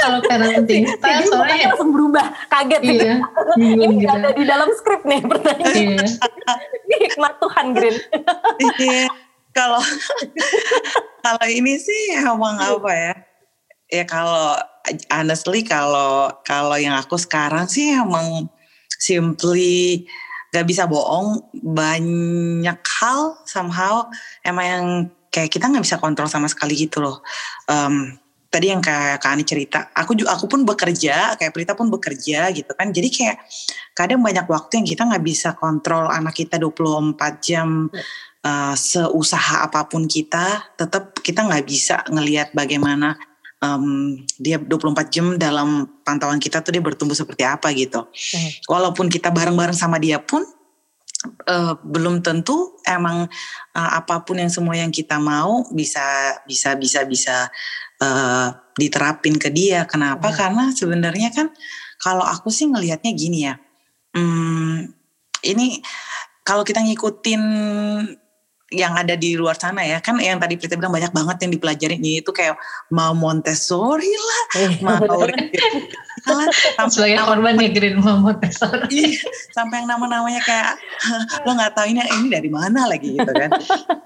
[0.02, 3.04] Kalau parenting style Jadi soalnya mukanya langsung berubah, kaget gitu.
[3.06, 3.16] iya,
[3.54, 4.10] Ini bingung gitu.
[4.10, 5.76] ada di dalam skrip nih pertanyaan.
[5.78, 6.06] Iya.
[6.90, 7.96] Ini hikmat Tuhan Green.
[8.82, 9.06] Iya.
[9.54, 9.82] Kalau
[11.22, 13.14] kalau ini sih emang apa ya?
[13.90, 14.58] Ya kalau
[15.10, 18.50] honestly kalau kalau yang aku sekarang sih emang
[18.98, 20.06] simply
[20.50, 24.06] gak bisa bohong banyak hal somehow
[24.42, 24.86] emang yang
[25.30, 27.22] kayak kita nggak bisa kontrol sama sekali gitu loh.
[27.70, 28.18] Em,
[28.50, 32.50] tadi yang kayak Kak Ani cerita, aku juga aku pun bekerja, kayak Prita pun bekerja
[32.50, 32.90] gitu kan.
[32.90, 33.38] Jadi kayak
[33.94, 37.86] kadang banyak waktu yang kita nggak bisa kontrol anak kita 24 jam
[38.42, 43.14] uh, seusaha apa pun kita, tetap kita nggak bisa ngelihat bagaimana
[43.60, 43.84] em,
[44.40, 48.08] dia 24 jam dalam pantauan kita tuh dia bertumbuh seperti apa gitu.
[48.08, 48.50] Hmm.
[48.66, 50.42] Walaupun kita bareng-bareng sama dia pun
[51.44, 53.28] eh, belum tentu emang
[53.76, 57.36] eh, apa pun yang semua yang kita mau bisa bisa bisa bisa
[58.00, 58.48] eh,
[58.80, 59.84] diterapin ke dia.
[59.84, 60.32] Kenapa?
[60.32, 60.36] Hmm.
[60.36, 61.52] Karena sebenarnya kan
[62.00, 63.60] kalau aku sih ngelihatnya gini ya.
[64.10, 64.90] Hmm,
[65.46, 65.78] ini
[66.42, 67.42] kalau kita ngikutin
[68.70, 69.98] yang ada di luar sana ya.
[69.98, 72.54] Kan yang tadi Prita bilang banyak banget yang dipelajarin ini itu kayak
[72.88, 74.42] mau Montessori lah
[74.80, 75.34] mau lah.
[76.78, 78.86] Sampai Sebagai nama- korban ya Green mau Montessori.
[78.90, 80.78] Iya, sampai yang nama-namanya kayak
[81.42, 83.50] lo nggak tahu ini ini dari mana lagi gitu kan.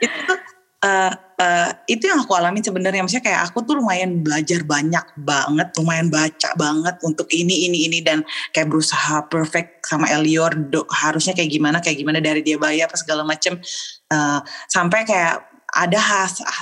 [0.00, 0.38] Itu tuh
[0.80, 3.00] eh, eh, itu yang aku alami sebenarnya.
[3.02, 7.98] Maksudnya kayak aku tuh lumayan belajar banyak banget lumayan baca banget untuk ini ini ini
[8.00, 12.80] dan kayak berusaha perfect sama Elior do- harusnya kayak gimana kayak gimana dari dia bayi
[12.80, 13.56] apa segala macem
[14.14, 14.38] Eh,
[14.70, 15.98] sampai kayak ada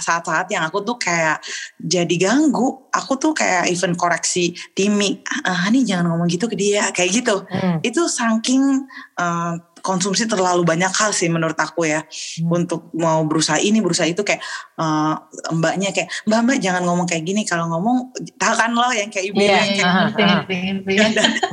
[0.01, 1.45] saat-saat yang aku tuh kayak
[1.77, 2.88] jadi ganggu.
[2.88, 7.45] Aku tuh kayak even koreksi Timi ah ini jangan ngomong gitu ke dia kayak gitu.
[7.45, 7.77] Hmm.
[7.85, 8.88] itu saking
[9.21, 12.01] uh, konsumsi terlalu banyak hal sih menurut aku ya.
[12.41, 12.57] Hmm.
[12.65, 14.41] untuk mau berusaha ini berusaha itu kayak
[14.81, 15.21] uh,
[15.53, 17.45] mbaknya kayak mbak mbak jangan ngomong kayak gini.
[17.45, 19.87] Kalau ngomong tahu kan lo yang kayak ibu Iya, kayak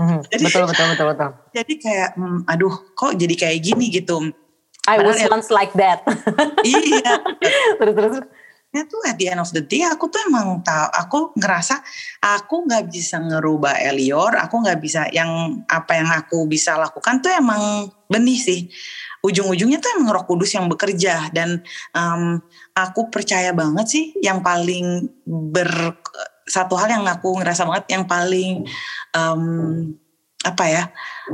[0.48, 1.30] betul betul betul betul.
[1.52, 4.32] jadi kayak hmm, aduh kok jadi kayak gini gitu
[4.90, 6.02] I was ya- once like that.
[6.66, 7.22] iya
[7.78, 8.18] terus terus.
[8.70, 11.82] ya tuh at the end of the day aku tuh emang tahu aku ngerasa
[12.22, 17.34] aku nggak bisa ngerubah Elior aku nggak bisa yang apa yang aku bisa lakukan tuh
[17.34, 18.70] emang benih sih
[19.26, 21.66] ujung-ujungnya tuh emang Roh Kudus yang bekerja dan
[21.98, 22.38] em,
[22.78, 25.98] aku percaya banget sih yang paling ber
[26.46, 28.70] satu hal yang aku ngerasa banget yang paling
[29.18, 29.42] em,
[30.46, 30.84] apa ya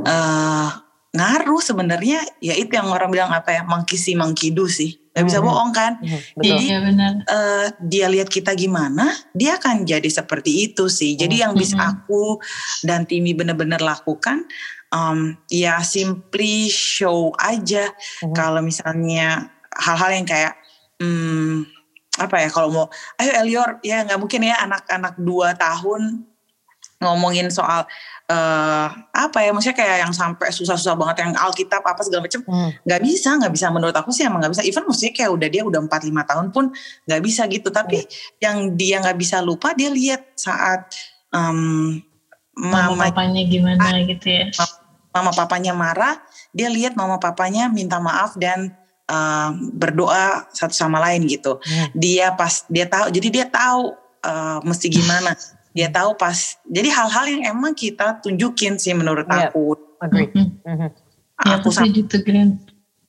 [0.02, 0.68] eh,
[1.16, 5.46] ngaruh sebenarnya ya itu yang orang bilang apa ya mangkisi mangkidu sih nggak bisa Mhm.
[5.48, 6.58] bohong kan Hmm, betul.
[6.60, 7.12] Iya benar.
[7.24, 11.16] eh, dia lihat kita gimana, dia akan jadi seperti itu sih.
[11.16, 11.88] Jadi yang bisa Mhm.
[11.88, 12.36] aku
[12.84, 14.44] dan Timi benar-benar lakukan,
[14.86, 17.88] em, ya simply show aja.
[18.20, 18.36] Mhm.
[18.36, 20.52] Kalau misalnya hal-hal yang kayak,
[21.00, 21.64] hmm,
[22.16, 26.28] apa ya kalau mau ayo Elior ya nggak mungkin ya anak-anak dua tahun
[26.96, 27.84] ngomongin soal
[28.30, 32.70] uh, apa ya maksudnya kayak yang sampai susah-susah banget yang Alkitab apa segala macam hmm.
[32.86, 33.08] nggak hmm.
[33.10, 35.80] bisa nggak bisa menurut aku sih emang nggak bisa even maksudnya kayak udah dia udah
[35.82, 36.64] empat lima tahun pun
[37.06, 38.42] nggak bisa gitu tapi hmm.
[38.42, 40.92] yang dia nggak bisa lupa dia lihat saat
[41.30, 41.98] um,
[42.56, 44.50] mama, mama papanya gimana ah, gitu ya
[45.14, 46.20] mama papanya marah
[46.52, 48.72] dia lihat mama papanya minta maaf dan
[49.10, 51.58] uh, berdoa satu sama lain gitu.
[51.62, 51.88] Hmm.
[51.94, 55.34] Dia pas dia tahu, jadi dia tahu uh, mesti gimana.
[55.76, 56.56] dia tahu pas.
[56.64, 59.52] Jadi hal-hal yang emang kita tunjukin sih menurut yeah.
[59.52, 59.76] aku.
[60.00, 60.32] Agree.
[60.32, 60.90] Mm -hmm.
[61.36, 62.16] Aku ya, sama, gitu,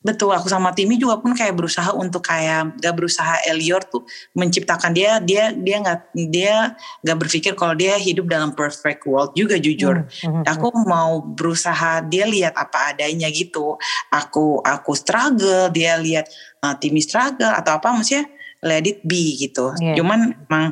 [0.04, 4.04] Betul, aku sama Timi juga pun kayak berusaha untuk kayak gak berusaha Elior tuh
[4.36, 6.00] menciptakan dia dia dia nggak
[6.32, 10.04] dia nggak berpikir kalau dia hidup dalam perfect world juga jujur.
[10.04, 10.44] Mm -hmm.
[10.48, 13.80] Aku mau berusaha dia lihat apa adanya gitu.
[14.12, 16.28] Aku aku struggle, dia lihat
[16.64, 18.28] uh, Timi struggle atau apa maksudnya
[18.64, 19.76] let it be gitu.
[19.80, 19.98] Yeah.
[20.00, 20.66] Cuman emang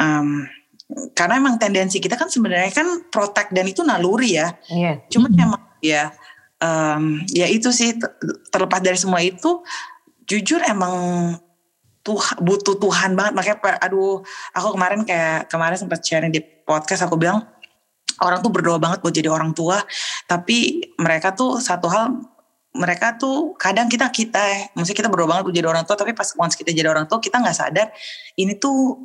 [0.00, 0.48] um,
[1.16, 4.52] karena emang tendensi kita kan sebenarnya kan protect dan itu naluri ya.
[4.68, 5.04] Yeah.
[5.08, 5.46] Cuman mm -hmm.
[5.46, 6.02] emang ya
[6.62, 7.98] um, ya itu sih
[8.48, 9.60] terlepas dari semua itu
[10.24, 10.94] jujur emang
[12.02, 14.22] tuh butuh Tuhan banget makanya aduh
[14.54, 17.46] aku kemarin kayak kemarin sempat sharing di podcast aku bilang
[18.22, 19.82] orang tuh berdoa banget buat jadi orang tua
[20.26, 22.18] tapi mereka tuh satu hal
[22.74, 26.10] mereka tuh kadang kita kita ya maksudnya kita berdoa banget buat jadi orang tua tapi
[26.10, 27.94] pas once kita jadi orang tua kita nggak sadar
[28.34, 28.98] ini tuh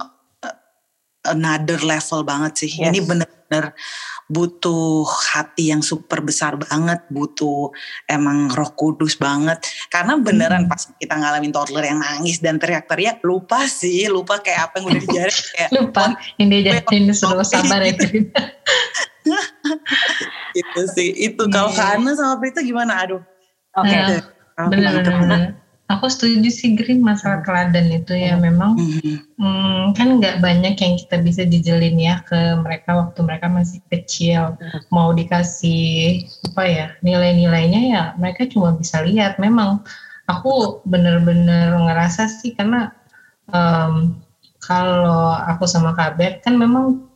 [1.25, 2.93] another level banget sih yes.
[2.93, 3.73] ini bener-bener
[4.27, 7.71] butuh hati yang super besar banget, butuh
[8.11, 9.63] emang roh kudus banget.
[9.87, 10.71] Karena beneran hmm.
[10.71, 15.01] pas kita ngalamin toddler yang nangis dan teriak-teriak, lupa sih, lupa kayak apa yang udah
[15.07, 15.39] dijarin.
[15.55, 16.03] Kayak, lupa,
[16.35, 17.95] yang diajarin suruh sabar ya.
[20.59, 21.43] itu sih, itu.
[21.47, 21.95] Kalau yeah.
[21.95, 22.99] Kana sama Prita gimana?
[22.99, 23.23] Aduh.
[23.79, 23.95] Oke.
[23.95, 24.19] Okay.
[24.59, 25.55] Nah, bener-bener
[25.87, 28.35] aku setuju sih Green masalah teladan itu ya.
[28.35, 28.75] Memang
[29.39, 34.59] hmm, kan nggak banyak yang kita bisa dijelin ya ke mereka waktu mereka masih kecil.
[34.91, 36.23] Mau dikasih
[36.53, 39.39] apa ya nilai-nilainya ya mereka cuma bisa lihat.
[39.39, 39.83] Memang
[40.27, 42.91] aku bener-bener ngerasa sih karena
[43.49, 44.19] um,
[44.59, 47.07] kalau aku sama Kaber kan memang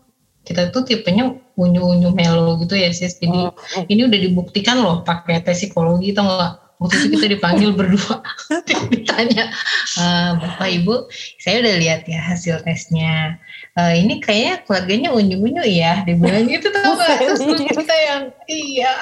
[0.41, 3.19] kita tuh tipenya unyu-unyu melo gitu ya sis.
[3.19, 3.51] Jadi
[3.91, 8.25] ini udah dibuktikan loh pakai tes psikologi atau enggak waktu itu kita dipanggil berdua.
[8.93, 9.53] Ditanya
[10.01, 10.05] e,
[10.41, 11.05] bapak ibu
[11.37, 13.37] saya udah lihat ya hasil tesnya.
[13.77, 18.93] E, ini kayaknya keluarganya unyu-unyu ya dibilang gitu tau gak terus kita yang iya.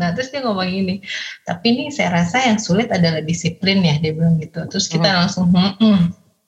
[0.00, 1.04] Nah terus dia ngomong gini
[1.44, 4.64] tapi ini saya rasa yang sulit adalah disiplin ya dia bilang gitu.
[4.64, 5.16] Terus kita hmm.
[5.20, 5.76] langsung hmm,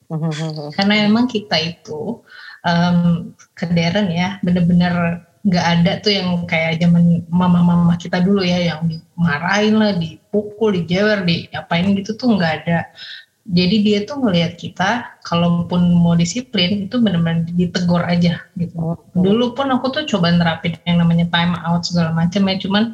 [0.09, 0.73] hmm.
[0.81, 2.25] karena memang kita itu
[2.65, 8.85] um, kederen ya bener-bener nggak ada tuh yang kayak zaman mama-mama kita dulu ya yang
[8.85, 12.93] dimarahin lah, dipukul, dijewer, diapain gitu tuh nggak ada.
[13.51, 18.77] Jadi dia tuh ngelihat kita, kalaupun mau disiplin itu benar-benar ditegur aja gitu.
[18.77, 19.01] Oh.
[19.17, 22.85] Dulu pun aku tuh coba nerapin yang namanya time out segala macam ya, cuman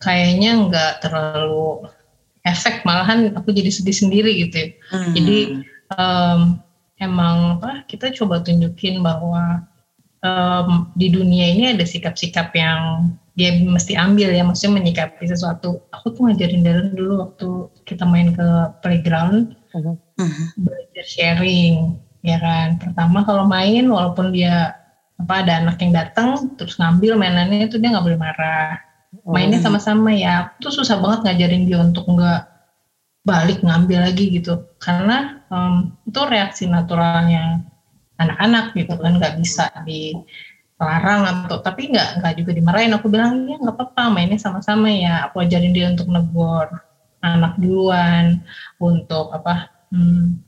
[0.00, 1.86] kayaknya nggak terlalu
[2.48, 4.56] efek, malahan aku jadi sedih sendiri gitu.
[4.56, 4.68] Ya.
[4.96, 5.12] Hmm.
[5.12, 5.38] Jadi
[5.92, 6.40] um,
[6.96, 9.60] emang apa kita coba tunjukin bahwa
[10.22, 15.84] um, di dunia ini ada sikap-sikap yang dia mesti ambil ya, maksudnya menyikapi sesuatu.
[15.92, 17.48] Aku tuh ngajarin Darren dulu waktu
[17.84, 18.48] kita main ke
[18.80, 19.96] playground, uh-huh.
[20.56, 22.80] belajar sharing, ya kan.
[22.80, 24.72] Pertama kalau main, walaupun dia
[25.20, 28.80] apa ada anak yang datang terus ngambil mainannya itu dia nggak boleh marah.
[29.28, 29.68] Mainnya uh-huh.
[29.68, 30.48] sama-sama ya.
[30.56, 32.56] Aku tuh susah banget ngajarin dia untuk nggak
[33.26, 37.58] balik ngambil lagi gitu, karena um, itu reaksi naturalnya
[38.16, 42.96] anak-anak gitu kan nggak bisa dilarang atau tapi nggak nggak juga dimarahin.
[42.96, 45.28] Aku bilang ya nggak apa-apa mainnya sama-sama ya.
[45.30, 46.72] Aku ajarin dia untuk negor
[47.24, 48.40] anak duluan
[48.78, 50.38] untuk apa hmm,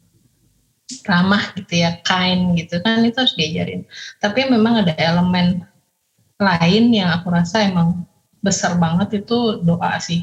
[1.05, 3.85] ramah gitu ya kind gitu kan itu harus diajarin.
[4.21, 5.65] Tapi memang ada elemen
[6.39, 8.07] lain yang aku rasa emang
[8.39, 10.23] besar banget itu doa sih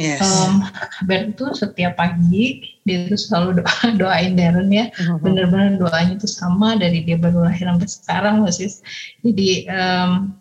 [0.00, 0.24] Yes.
[0.24, 0.64] Um,
[1.04, 5.20] Ben itu setiap pagi dia itu selalu doa doain Darren ya, uh-huh.
[5.20, 8.72] bener-bener doanya itu sama dari dia baru lahir sampai sekarang masih.
[9.20, 10.32] Jadi um,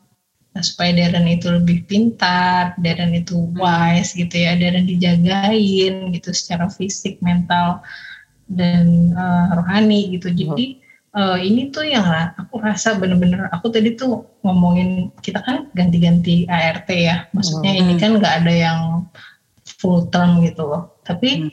[0.64, 7.20] supaya Darren itu lebih pintar, Darren itu wise gitu ya, Darren dijagain gitu secara fisik,
[7.20, 7.84] mental
[8.48, 10.32] dan uh, rohani gitu.
[10.32, 10.80] Jadi
[11.12, 12.08] uh, ini tuh yang
[12.40, 17.82] aku rasa bener-bener aku tadi tuh ngomongin kita kan ganti-ganti ART ya, maksudnya hmm.
[17.84, 18.80] ini kan nggak ada yang
[19.82, 21.02] full term gitu loh.
[21.02, 21.52] Tapi hmm.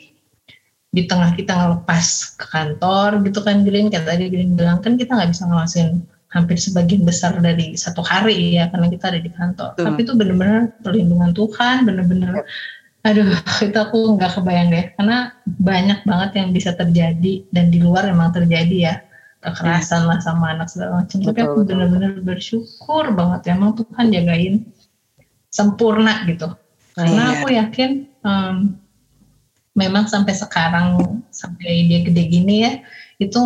[0.92, 5.16] di tengah kita ngelepas ke kantor gitu kan Green, kayak tadi Green bilang kan kita
[5.16, 9.72] nggak bisa ngawasin hampir sebagian besar dari satu hari ya karena kita ada di kantor.
[9.80, 9.84] Hmm.
[9.88, 12.44] Tapi itu benar-benar perlindungan Tuhan, benar-benar
[13.06, 13.30] Aduh,
[13.66, 18.34] itu aku nggak kebayang deh, karena banyak banget yang bisa terjadi dan di luar memang
[18.34, 18.94] terjadi ya
[19.38, 21.18] kekerasan lah sama anak segala macam.
[21.22, 24.54] Tapi aku benar-benar bersyukur banget ya, emang Tuhan jagain
[25.48, 26.52] sempurna gitu.
[26.98, 27.34] Karena iya.
[27.38, 27.90] aku yakin
[28.26, 28.56] um,
[29.78, 32.82] memang sampai sekarang sampai dia gede gini ya,
[33.22, 33.40] itu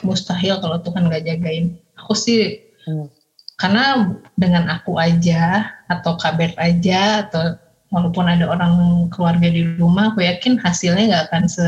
[0.00, 1.76] mustahil kalau Tuhan nggak jagain.
[2.00, 3.12] Aku sih hmm.
[3.60, 7.60] karena dengan aku aja atau kabar aja atau
[7.92, 11.66] walaupun ada orang keluarga di rumah aku yakin hasilnya nggak akan se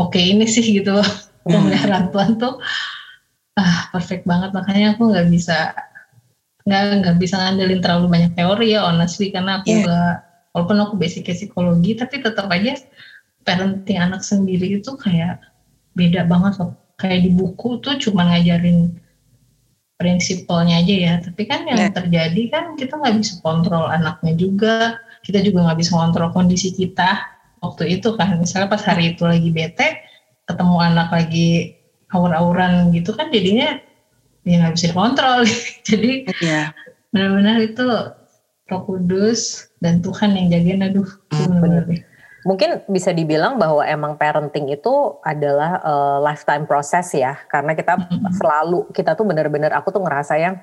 [0.00, 1.46] oke ini sih gitu hmm.
[1.46, 2.58] pemeliharaan Tuhan tuh
[3.60, 5.76] ah perfect banget makanya aku nggak bisa
[6.64, 9.80] nggak nggak bisa ngandelin terlalu banyak teori ya honestly karena aku iya.
[9.84, 10.31] nggak yeah.
[10.52, 12.76] Walaupun aku basic psikologi tapi tetap aja
[13.42, 15.42] parenting anak sendiri itu kayak
[15.98, 16.72] beda banget loh.
[16.96, 18.94] Kayak di buku tuh cuma ngajarin
[19.98, 21.14] prinsipalnya aja ya.
[21.22, 21.92] Tapi kan yang yeah.
[21.92, 24.74] terjadi kan kita nggak bisa kontrol anaknya juga.
[25.22, 27.18] Kita juga nggak bisa kontrol kondisi kita
[27.62, 28.38] waktu itu kan.
[28.38, 30.02] Misalnya pas hari itu lagi bete
[30.46, 31.78] ketemu anak lagi
[32.12, 33.78] aur-auran gitu kan jadinya
[34.46, 35.42] ya nggak bisa dikontrol.
[35.88, 36.70] Jadi yeah.
[37.10, 37.86] benar-benar itu
[38.70, 41.84] Roh Kudus dan Tuhan yang jagain aduh hmm, benar.
[42.42, 48.34] Mungkin bisa dibilang bahwa emang parenting itu adalah uh, lifetime process ya, karena kita mm-hmm.
[48.34, 50.58] selalu kita tuh benar-benar aku tuh ngerasa yang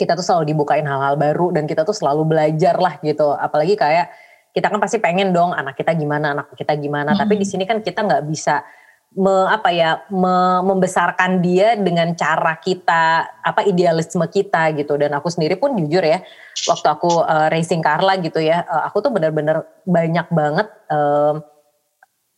[0.00, 3.36] kita tuh selalu dibukain hal-hal baru dan kita tuh selalu belajar lah gitu.
[3.36, 4.12] Apalagi kayak
[4.56, 7.12] kita kan pasti pengen dong anak kita gimana anak kita gimana.
[7.12, 7.20] Hmm.
[7.20, 8.64] tapi di sini kan kita nggak bisa
[9.14, 14.98] me, apa ya me, membesarkan dia dengan cara kita apa idealisme kita gitu.
[14.98, 16.22] Dan aku sendiri pun jujur ya
[16.70, 21.38] waktu aku uh, racing Carla gitu ya uh, aku tuh benar-benar banyak banget uh,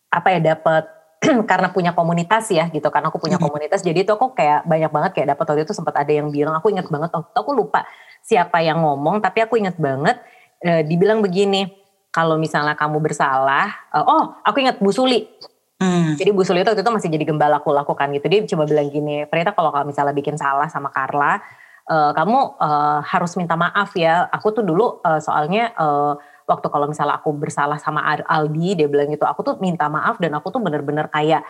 [0.09, 0.85] apa ya dapat
[1.51, 3.81] karena punya komunitas ya gitu kan aku punya komunitas.
[3.81, 6.69] Jadi itu aku kayak banyak banget kayak dapat waktu itu sempat ada yang bilang aku
[6.71, 7.89] ingat banget waktu aku lupa
[8.27, 10.19] siapa yang ngomong tapi aku ingat banget
[10.59, 11.71] e, dibilang begini
[12.11, 15.31] kalau misalnya kamu bersalah e, oh aku ingat Bu Suli
[15.77, 16.17] Hmm.
[16.17, 18.27] Jadi Bu Suli itu waktu itu masih jadi gembala aku lakukan gitu.
[18.33, 21.37] Dia coba bilang gini, Prita kalau kamu misalnya bikin salah sama Carla,
[21.93, 24.25] uh, kamu uh, harus minta maaf ya.
[24.33, 29.11] Aku tuh dulu uh, soalnya uh, waktu kalau misalnya aku bersalah sama Aldi dia bilang
[29.11, 31.43] gitu aku tuh minta maaf dan aku tuh bener-bener kayak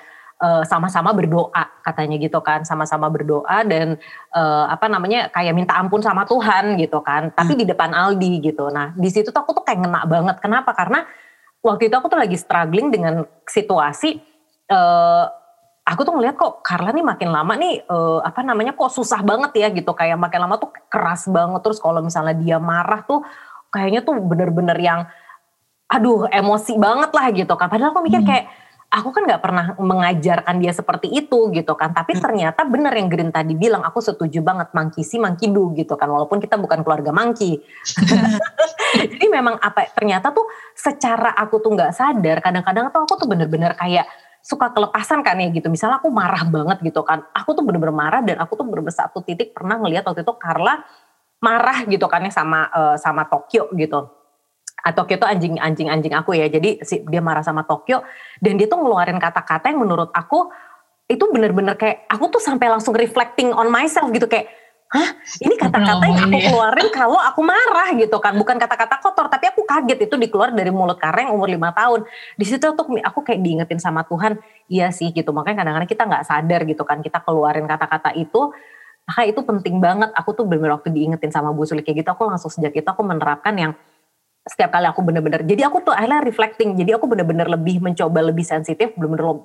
[0.69, 3.97] sama-sama uh, berdoa katanya gitu kan sama-sama berdoa dan
[4.37, 7.61] uh, apa namanya kayak minta ampun sama Tuhan gitu kan tapi hmm.
[7.61, 11.09] di depan Aldi gitu nah di situ tuh aku tuh kayak ngena banget kenapa karena
[11.67, 14.23] waktu itu aku tuh lagi struggling dengan situasi
[14.71, 15.27] uh,
[15.87, 19.55] aku tuh ngeliat kok Carla nih makin lama nih uh, apa namanya kok susah banget
[19.55, 19.95] ya gitu.
[19.95, 21.63] Kayak makin lama tuh keras banget.
[21.63, 23.23] Terus kalau misalnya dia marah tuh
[23.71, 25.07] kayaknya tuh bener-bener yang
[25.87, 27.71] aduh emosi banget lah gitu kan.
[27.71, 28.31] Padahal aku mikir hmm.
[28.91, 31.93] Aku kan nggak pernah mengajarkan dia seperti itu gitu kan.
[31.93, 32.23] Tapi hmm.
[32.23, 36.09] ternyata bener yang Green tadi bilang aku setuju banget mangki si mangki du gitu kan.
[36.09, 37.59] Walaupun kita bukan keluarga mangki
[39.13, 43.75] jadi memang apa ternyata tuh secara aku tuh nggak sadar kadang-kadang tuh aku tuh bener-bener
[43.75, 44.07] kayak
[44.47, 45.67] suka kelepasan kan ya gitu.
[45.67, 47.27] Misalnya aku marah banget gitu kan.
[47.35, 50.87] Aku tuh bener-bener marah dan aku tuh bener-bener satu titik pernah ngeliat waktu itu Carla
[51.43, 54.07] marah gitu kan ya sama uh, sama Tokyo gitu.
[54.87, 56.47] Atau Tokyo itu anjing anjing anjing aku ya.
[56.47, 58.07] Jadi si, dia marah sama Tokyo.
[58.39, 60.47] Dan dia tuh ngeluarin kata-kata yang menurut aku
[61.11, 64.31] itu bener-bener kayak aku tuh sampai langsung reflecting on myself gitu.
[64.31, 64.47] Kayak
[64.95, 65.19] hah?
[65.43, 68.39] Ini kata-kata yang aku keluarin kalau aku marah gitu kan.
[68.39, 70.07] Bukan kata-kata kotor tapi aku kaget.
[70.07, 72.07] Itu dikeluar dari mulut kareng umur lima tahun.
[72.39, 74.39] Di situ tuh aku kayak diingetin sama Tuhan
[74.71, 75.35] iya sih gitu.
[75.35, 77.03] Makanya kadang-kadang kita nggak sadar gitu kan.
[77.03, 78.55] Kita keluarin kata-kata itu
[79.07, 80.15] maka itu penting banget.
[80.15, 83.03] Aku tuh bener-bener waktu diingetin sama Bu Suli kayak gitu aku langsung sejak itu aku
[83.03, 83.75] menerapkan yang
[84.47, 88.47] setiap kali aku bener-bener jadi aku tuh akhirnya reflecting jadi aku bener-bener lebih mencoba lebih
[88.47, 89.43] sensitif bener-bener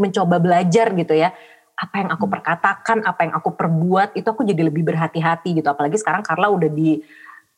[0.00, 1.36] mencoba belajar gitu ya.
[1.76, 2.34] Apa yang aku hmm.
[2.40, 5.68] perkatakan apa yang aku perbuat itu aku jadi lebih berhati-hati gitu.
[5.68, 7.00] Apalagi sekarang Carla udah di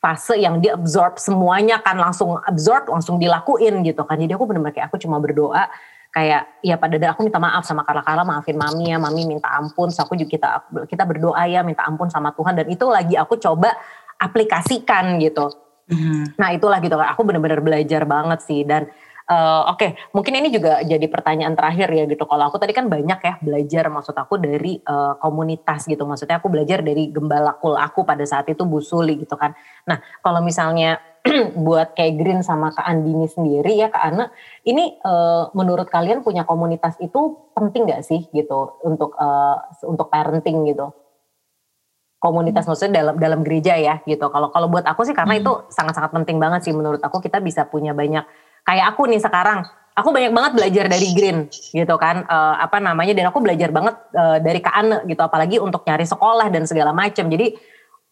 [0.02, 4.18] fase yang dia absorb semuanya kan langsung absorb langsung dilakuin gitu kan.
[4.18, 5.70] Jadi aku bener-bener kayak aku cuma berdoa
[6.12, 8.02] kayak ya pada dasarnya aku minta maaf sama Carla.
[8.02, 9.90] Carla maafin mami ya mami minta ampun.
[9.94, 10.48] So aku juga kita
[10.90, 12.58] kita berdoa ya minta ampun sama Tuhan.
[12.58, 13.74] Dan itu lagi aku coba
[14.22, 15.61] aplikasikan gitu
[15.92, 16.40] mm-hmm.
[16.40, 18.64] nah itulah gitu aku benar-benar belajar banget sih.
[18.64, 18.88] Dan
[19.28, 22.24] uh, oke okay, mungkin ini juga jadi pertanyaan terakhir ya gitu.
[22.26, 26.02] Kalau aku tadi kan banyak ya belajar maksud aku dari uh, komunitas gitu.
[26.08, 29.54] Maksudnya aku belajar dari gembala kul aku pada saat itu Bu Suli gitu kan.
[29.86, 30.98] Nah kalau misalnya
[31.66, 34.26] buat kayak Green sama Kak Andini sendiri ya Kak Ana,
[34.66, 40.66] ini uh, menurut kalian punya komunitas itu penting gak sih gitu untuk uh, untuk parenting
[40.66, 40.90] gitu?
[42.22, 42.70] Komunitas hmm.
[42.70, 44.30] maksudnya dalam dalam gereja ya gitu.
[44.30, 45.42] Kalau kalau buat aku sih karena hmm.
[45.42, 48.22] itu sangat-sangat penting banget sih menurut aku kita bisa punya banyak
[48.62, 53.12] kayak aku nih sekarang aku banyak banget belajar dari Green gitu kan uh, apa namanya
[53.12, 56.96] dan aku belajar banget uh, dari Kak Ane gitu apalagi untuk nyari sekolah dan segala
[56.96, 57.52] macam jadi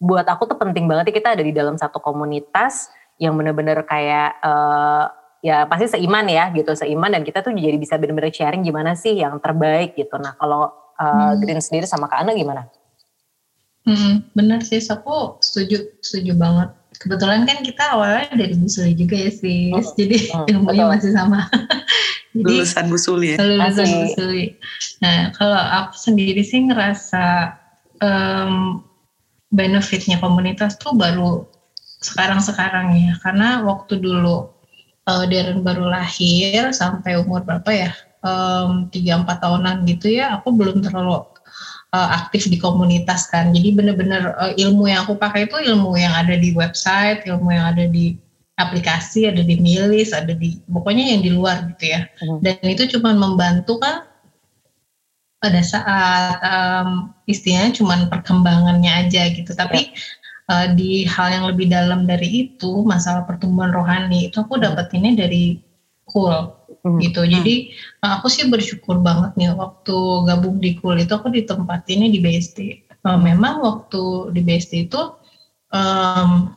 [0.01, 2.89] buat aku tuh penting banget kita ada di dalam satu komunitas
[3.21, 5.09] yang bener-bener kayak uh,
[5.41, 9.17] ya pasti seiman ya gitu seiman dan kita tuh jadi bisa benar-benar sharing gimana sih
[9.17, 10.69] yang terbaik gitu nah kalau
[11.01, 11.41] uh, hmm.
[11.41, 12.69] Green sendiri sama Kak Ana gimana?
[13.81, 16.69] Hmm, benar sih aku setuju setuju banget.
[17.01, 20.93] Kebetulan kan kita awalnya dari Busuli juga ya sih oh, jadi oh, ilmunya betul.
[20.93, 21.41] masih sama.
[22.31, 23.37] Jadi, lulusan Busuli ya?
[23.43, 24.45] Lulusan Busuli.
[25.03, 27.57] Nah kalau aku sendiri sih ngerasa
[27.99, 28.79] um,
[29.51, 31.43] benefitnya komunitas tuh baru
[31.99, 33.13] sekarang-sekarang ya.
[33.19, 34.47] Karena waktu dulu
[35.11, 37.91] uh, Darren baru lahir sampai umur berapa ya?
[38.95, 41.25] Tiga um, empat tahunan gitu ya aku belum terlalu
[41.93, 43.51] uh, aktif di komunitas kan.
[43.55, 47.75] Jadi bener-bener uh, ilmu yang aku pakai itu ilmu yang ada di website ilmu yang
[47.75, 48.17] ada di
[48.59, 52.05] aplikasi ada di milis ada di pokoknya yang di luar gitu ya.
[52.21, 52.39] Hmm.
[52.45, 54.05] dan itu cuma membantu kan
[55.41, 59.51] pada saat um, istilahnya cuma perkembangannya aja gitu.
[59.57, 60.19] Tapi yeah
[60.51, 64.63] uh, di hal yang lebih dalam dari itu masalah pertumbuhan rohani itu aku hmm.
[64.67, 65.63] dapetinnya dari
[66.11, 66.51] cool
[66.85, 66.99] hmm.
[67.01, 67.21] gitu.
[67.25, 67.31] Hmm.
[67.31, 67.55] jadi
[68.01, 72.59] uh, aku sih bersyukur banget nih waktu gabung di cool itu aku ditempatinnya di BSD
[73.05, 75.01] uh, memang waktu di BSD itu
[75.73, 76.53] um,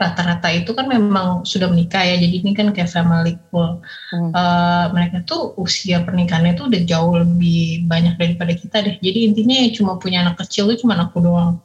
[0.00, 2.16] rata-rata itu kan memang sudah menikah ya.
[2.16, 3.84] Jadi ini kan kayak family cool
[4.16, 4.32] hmm.
[4.32, 8.96] uh, mereka tuh usia pernikahannya tuh udah jauh lebih banyak daripada kita deh.
[9.04, 11.60] Jadi intinya ya cuma punya anak kecil tuh cuma aku doang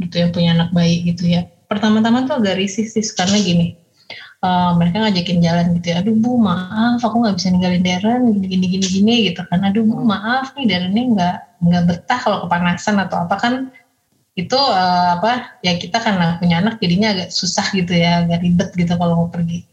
[0.00, 1.44] gitu yang punya anak bayi gitu ya.
[1.68, 3.83] Pertama-tama tuh agak risih sih karena gini
[4.44, 8.66] uh, mereka ngajakin jalan gitu ya aduh bu maaf aku nggak bisa ninggalin Darren gini
[8.68, 9.64] gini gini gitu kan.
[9.64, 13.54] Aduh bu maaf nih Darrennya nggak nggak betah kalau kepanasan atau apa kan
[14.34, 18.70] itu uh, apa ya kita karena punya anak jadinya agak susah gitu ya agak ribet
[18.76, 19.64] gitu kalau mau pergi.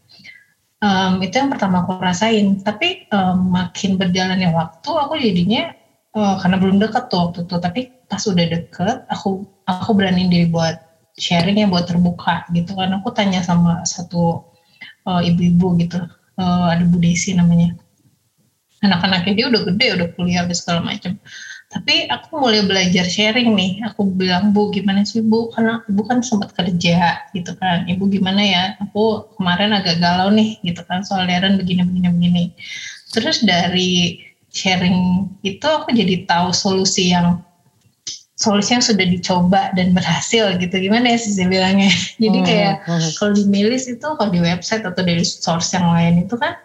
[0.82, 2.58] Um, itu yang pertama aku rasain.
[2.62, 5.74] Tapi um, makin berjalannya waktu aku jadinya
[6.14, 10.46] uh, karena belum dekat tuh waktu itu tapi pas udah deket aku aku berani diri
[10.50, 10.78] buat
[11.18, 12.94] sharing ya buat terbuka gitu kan.
[13.02, 14.51] Aku tanya sama satu
[15.06, 16.00] uh, ibu-ibu gitu.
[16.38, 17.76] Uh, ada Bu Desi namanya.
[18.82, 21.14] Anak-anaknya dia udah gede udah kuliah segala macam.
[21.72, 23.80] Tapi aku mulai belajar sharing nih.
[23.88, 25.48] Aku bilang bu gimana sih bu?
[25.56, 27.88] Karena ibu kan sempat kerja gitu kan.
[27.88, 28.64] Ibu gimana ya?
[28.84, 31.00] Aku kemarin agak galau nih gitu kan.
[31.00, 32.44] Soal Darren begini begini begini.
[33.16, 34.20] Terus dari
[34.52, 37.40] sharing itu aku jadi tahu solusi yang
[38.42, 40.74] solusi yang sudah dicoba dan berhasil gitu.
[40.74, 41.86] Gimana ya sih bilangnya?
[42.22, 43.10] Jadi hmm, kayak hmm.
[43.14, 46.58] kalau di milis itu kalau di website atau dari source yang lain itu kan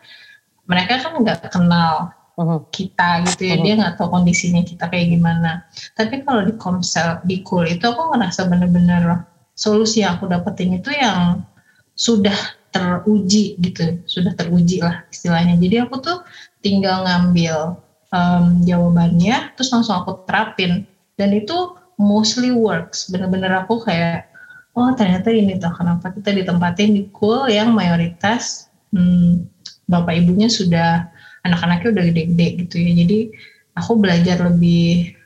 [0.66, 2.66] mereka kan nggak kenal hmm.
[2.74, 3.56] kita gitu ya.
[3.62, 3.64] Hmm.
[3.64, 5.70] dia nggak tahu kondisinya kita kayak gimana.
[5.94, 10.90] Tapi kalau di komsel di cool itu aku ngerasa bener-bener solusi yang aku dapetin itu
[10.98, 11.46] yang
[11.94, 12.36] sudah
[12.74, 14.02] teruji gitu.
[14.10, 15.62] Sudah teruji lah istilahnya.
[15.62, 16.26] Jadi aku tuh
[16.66, 17.78] tinggal ngambil
[18.10, 23.10] um, jawabannya terus langsung aku terapin dan itu mostly works.
[23.10, 24.30] Bener-bener aku kayak
[24.78, 29.50] oh ternyata ini tuh kenapa kita ditempatin di cool yang mayoritas hmm,
[29.90, 31.10] bapak ibunya sudah
[31.44, 32.92] anak-anaknya udah gede-gede gitu ya.
[33.04, 33.20] Jadi
[33.74, 35.18] aku belajar lebih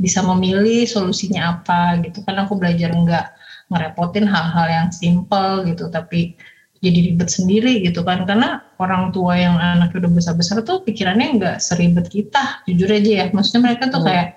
[0.00, 2.20] bisa memilih solusinya apa gitu.
[2.22, 3.26] Kan aku belajar nggak
[3.72, 5.88] ngerepotin hal-hal yang simple gitu.
[5.88, 6.36] Tapi
[6.80, 8.28] jadi ribet sendiri gitu kan.
[8.28, 13.24] Karena orang tua yang anaknya udah besar-besar tuh pikirannya nggak seribet kita jujur aja ya.
[13.32, 14.08] Maksudnya mereka tuh hmm.
[14.08, 14.28] kayak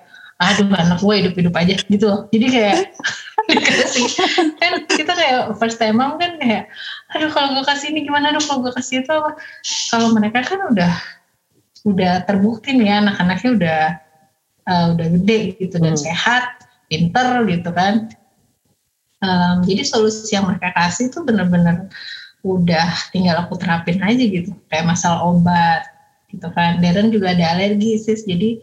[0.42, 2.78] aduh anak gue hidup-hidup aja gitu jadi kayak
[3.50, 4.08] dikasih
[4.56, 6.70] kan kita kayak first time mom kan kayak
[7.14, 8.34] aduh kalau gue kasih ini gimana?
[8.34, 9.38] Aduh kalau gue kasih itu apa?
[9.92, 10.92] Kalau mereka kan udah
[11.84, 13.80] udah terbukti nih ya anak-anaknya udah
[14.66, 16.02] uh, udah gede gitu dan hmm.
[16.02, 16.44] sehat
[16.90, 18.10] pinter gitu kan.
[19.24, 21.88] Um, jadi solusi yang mereka kasih tuh bener-bener
[22.44, 24.52] udah tinggal aku terapin aja gitu.
[24.68, 25.86] Kayak masalah obat
[26.28, 26.82] gitu kan.
[26.82, 28.26] Darren juga ada alergi sis.
[28.26, 28.60] Jadi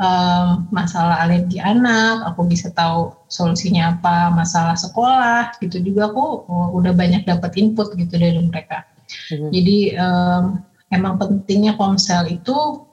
[0.00, 6.68] um, masalah alergi anak, aku bisa tahu solusinya apa, masalah sekolah, gitu juga aku uh,
[6.72, 8.86] udah banyak dapat input gitu dari mereka.
[9.32, 9.50] Mm-hmm.
[9.52, 10.44] Jadi um,
[10.92, 12.86] emang pentingnya ponsel itu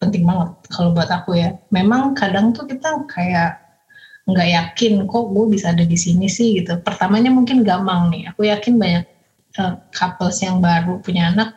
[0.00, 1.56] penting banget kalau buat aku ya.
[1.72, 3.60] Memang kadang tuh kita kayak
[4.26, 6.80] nggak yakin kok gue bisa ada di sini sih gitu.
[6.82, 8.28] Pertamanya mungkin gampang nih.
[8.34, 9.04] Aku yakin banyak
[9.60, 11.56] uh, couples yang baru punya anak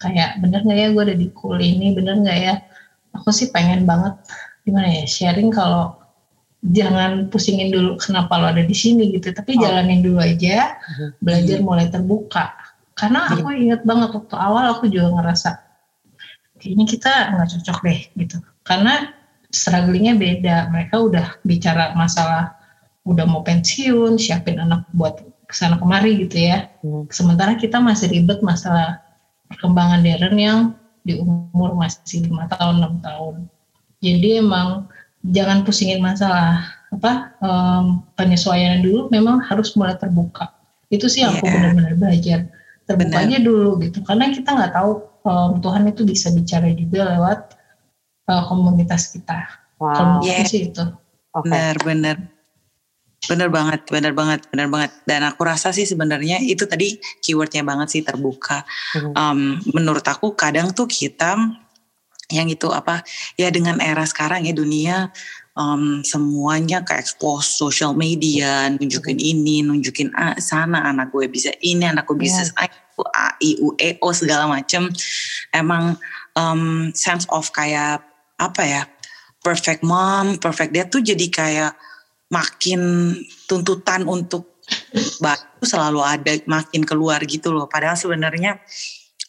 [0.00, 2.54] kayak bener nggak ya gue ada di cool ini, bener nggak ya
[3.14, 4.16] aku sih pengen banget
[4.64, 5.96] gimana ya sharing kalau
[6.60, 9.64] jangan pusingin dulu kenapa lo ada di sini gitu tapi oh.
[9.64, 11.20] jalanin dulu aja hmm.
[11.24, 12.52] belajar mulai terbuka
[12.92, 15.56] karena aku inget banget waktu awal aku juga ngerasa
[16.60, 18.36] kayaknya kita nggak cocok deh gitu
[18.68, 19.08] karena
[19.48, 22.52] strugglingnya beda mereka udah bicara masalah
[23.08, 27.08] udah mau pensiun siapin anak buat ke sana kemari gitu ya hmm.
[27.08, 29.00] sementara kita masih ribet masalah
[29.48, 30.58] perkembangan Darren yang
[31.10, 33.34] di umur masih lima tahun enam tahun
[33.98, 34.86] jadi emang
[35.26, 36.62] jangan pusingin masalah
[36.94, 40.54] apa um, penyesuaian dulu memang harus mulai terbuka
[40.90, 41.54] itu sih aku yeah.
[41.54, 42.38] benar-benar belajar
[42.86, 44.90] terbukanya dulu gitu karena kita nggak tahu
[45.26, 47.54] um, Tuhan itu bisa bicara juga lewat
[48.26, 49.46] uh, komunitas kita
[49.78, 49.94] wow.
[49.94, 50.42] kalau yeah.
[50.46, 50.84] sih itu
[51.34, 51.46] okay.
[51.46, 52.16] benar benar
[53.28, 57.88] benar banget benar banget benar banget dan aku rasa sih sebenarnya itu tadi keywordnya banget
[57.92, 58.64] sih terbuka
[59.12, 61.36] um, menurut aku kadang tuh kita
[62.32, 63.04] yang itu apa
[63.36, 65.12] ya dengan era sekarang ya dunia
[65.58, 71.52] um, semuanya ke expose social media, nunjukin mm ini, nunjukin ah, sana anak gue bisa
[71.60, 72.70] ini, anak gue bisa yeah.
[73.00, 74.92] A, I, U, E, O segala macem.
[75.56, 75.96] Emang
[76.36, 78.04] um, sense of kayak
[78.36, 78.82] apa ya,
[79.40, 81.72] perfect mom, perfect dad tuh jadi kayak
[82.30, 83.12] makin
[83.44, 84.62] tuntutan untuk
[85.18, 87.66] baru selalu ada makin keluar gitu loh.
[87.66, 88.62] Padahal sebenarnya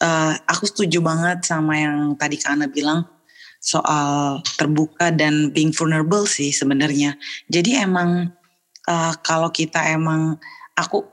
[0.00, 3.04] uh, aku setuju banget sama yang tadi Kak Ana bilang
[3.62, 7.18] soal terbuka dan being vulnerable sih sebenarnya.
[7.50, 8.30] Jadi emang
[8.86, 10.38] uh, kalau kita emang
[10.78, 11.06] aku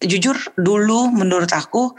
[0.00, 1.92] jujur dulu menurut aku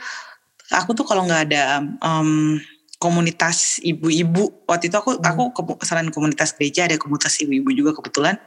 [0.74, 2.58] aku tuh kalau nggak ada um,
[2.98, 5.26] komunitas ibu-ibu waktu itu aku hmm.
[5.54, 8.42] aku ke selain komunitas gereja ada komunitas ibu-ibu juga kebetulan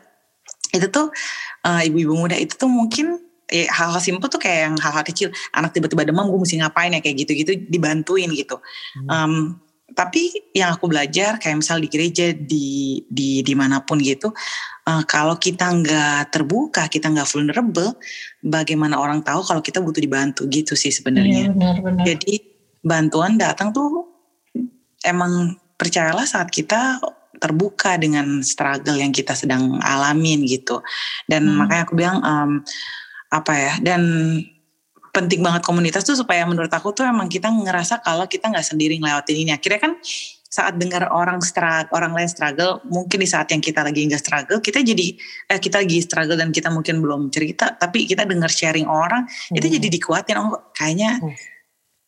[0.74, 1.14] itu tuh
[1.62, 5.28] uh, ibu-ibu muda itu tuh mungkin ya, hal-hal simpel tuh kayak yang hal-hal kecil.
[5.54, 7.00] Anak tiba-tiba demam gue mesti ngapain ya?
[7.00, 8.58] kayak gitu-gitu dibantuin gitu.
[8.98, 9.08] Hmm.
[9.08, 9.32] um,
[9.94, 14.34] tapi yang aku belajar kayak misal di gereja di di di mana pun gitu
[14.90, 17.94] uh, kalau kita nggak terbuka kita nggak vulnerable
[18.42, 21.52] bagaimana orang tahu kalau kita butuh dibantu gitu sih sebenarnya.
[21.52, 22.34] Iya, jadi
[22.84, 24.12] bantuan datang tuh
[25.04, 27.00] emang percayalah saat kita
[27.44, 30.80] terbuka dengan struggle yang kita sedang alamin gitu
[31.28, 31.56] dan hmm.
[31.60, 32.50] makanya aku bilang um,
[33.28, 34.00] apa ya dan
[35.14, 38.98] penting banget komunitas tuh supaya menurut aku tuh emang kita ngerasa kalau kita nggak sendiri
[38.98, 39.54] ngelewatin ini.
[39.54, 39.92] Akhirnya kan
[40.50, 44.58] saat dengar orang struggle, orang lain struggle, mungkin di saat yang kita lagi nggak struggle,
[44.58, 45.14] kita jadi
[45.54, 49.58] eh, kita lagi struggle dan kita mungkin belum cerita, tapi kita dengar sharing orang, hmm.
[49.58, 50.36] itu jadi dikuatin.
[50.38, 51.53] Oh, kayaknya hmm.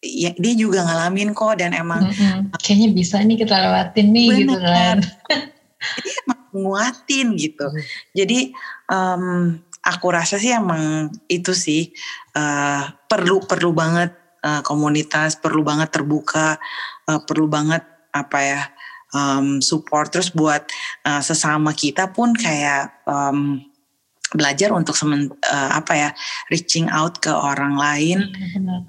[0.06, 4.40] Ya, dia juga ngalamin kok dan emang hmm, kayaknya bisa nih kita lewatin nih bener.
[4.40, 4.96] gitu kan.
[5.96, 7.66] jadi emang nguatin gitu.
[7.68, 7.82] Hmm.
[8.16, 8.38] Jadi
[8.88, 9.24] um,
[9.86, 11.94] aku rasa sih emang itu sih
[12.34, 14.10] uh, perlu perlu banget
[14.42, 16.58] uh, komunitas perlu banget terbuka
[17.06, 18.62] uh, perlu banget apa ya
[19.14, 20.66] um, support terus buat
[21.06, 23.62] uh, sesama kita pun kayak um,
[24.34, 26.10] belajar untuk semen, uh, apa ya
[26.50, 28.26] reaching out ke orang lain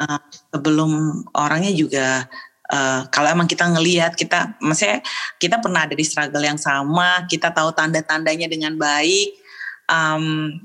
[0.02, 0.18] uh,
[0.50, 2.26] sebelum orangnya juga
[2.74, 5.06] uh, kalau emang kita ngelihat kita maksudnya
[5.38, 9.38] kita pernah ada di struggle yang sama kita tahu tanda-tandanya dengan baik
[9.86, 10.58] um,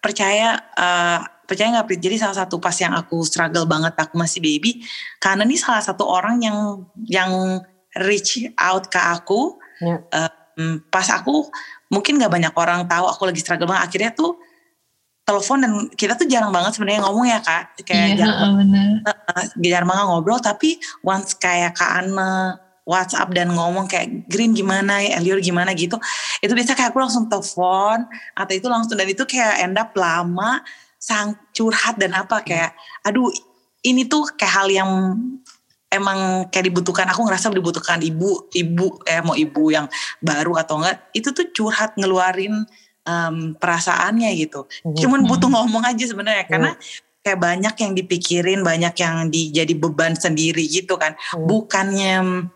[0.00, 4.80] percaya uh, percaya nggak jadi salah satu pas yang aku struggle banget aku masih baby
[5.20, 7.60] karena ini salah satu orang yang yang
[8.00, 10.00] reach out ke aku yeah.
[10.08, 10.43] Ya.
[10.58, 11.48] Um, pas aku
[11.90, 13.84] mungkin nggak banyak orang tahu aku lagi struggle banget.
[13.90, 14.38] Akhirnya tuh
[15.24, 17.80] telepon dan kita tuh jarang banget sebenarnya ngomong ya kak.
[17.84, 18.38] Kayak yeah, jarang,
[19.04, 20.40] uh, jarang banget ngobrol.
[20.40, 25.00] Tapi once kayak kak Ana WhatsApp dan ngomong kayak Green gimana?
[25.00, 25.72] Ya Elior gimana?
[25.72, 25.96] gitu
[26.44, 28.04] itu biasa kayak aku langsung telepon
[28.36, 30.60] atau itu langsung dan itu kayak end up lama
[31.00, 33.32] sang curhat dan apa kayak aduh
[33.84, 34.90] ini tuh kayak hal yang
[35.94, 39.86] emang kayak dibutuhkan aku ngerasa dibutuhkan ibu ibu eh mau ibu yang
[40.18, 42.66] baru atau enggak itu tuh curhat ngeluarin
[43.06, 44.98] um, perasaannya gitu mm-hmm.
[44.98, 46.72] cuman butuh ngomong aja sebenarnya karena
[47.24, 51.46] kayak banyak yang dipikirin banyak yang di, jadi beban sendiri gitu kan mm.
[51.46, 52.50] bukannya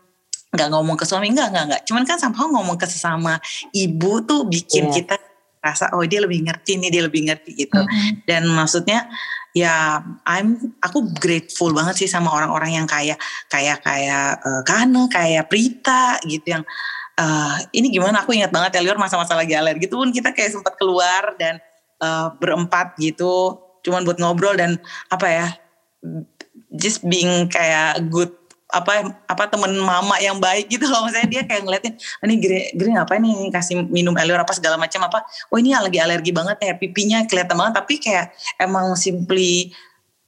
[0.49, 3.37] nggak ngomong ke suami enggak enggak enggak cuman kan somehow ngomong ke sesama
[3.73, 4.95] ibu tuh bikin yeah.
[5.01, 5.15] kita
[5.59, 8.25] rasa oh dia lebih ngerti nih dia lebih ngerti gitu mm-hmm.
[8.25, 9.11] dan maksudnya
[9.55, 13.17] ya I'm aku grateful banget sih sama orang-orang yang kayak
[13.49, 16.63] kayak kayak uh, Kana kayak Prita gitu yang
[17.17, 18.21] uh, ini gimana?
[18.23, 21.57] Aku ingat banget ya masa-masa lagi alergi gitu pun kita kayak sempat keluar dan
[22.03, 24.75] uh, berempat gitu cuman buat ngobrol dan
[25.07, 25.47] apa ya
[26.75, 28.38] just being kayak good
[28.69, 31.09] apa apa temen mama yang baik gitu loh.
[31.09, 31.93] Misalnya dia kayak ngeliatin
[32.25, 35.25] ini gini gini apa nih kasih minum elior apa segala macam apa?
[35.49, 38.29] Oh ini lagi alergi banget ya pipinya kelihatan banget tapi kayak
[38.61, 39.73] emang simply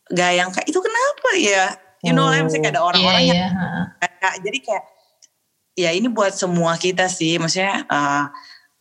[0.09, 1.65] gak yang kayak itu kenapa ya?
[2.01, 4.09] You know lah misalnya kayak ada orang-orang yeah, yang yeah.
[4.17, 4.83] kayak, jadi kayak
[5.77, 7.37] ya ini buat semua kita sih.
[7.37, 8.25] Maksudnya uh,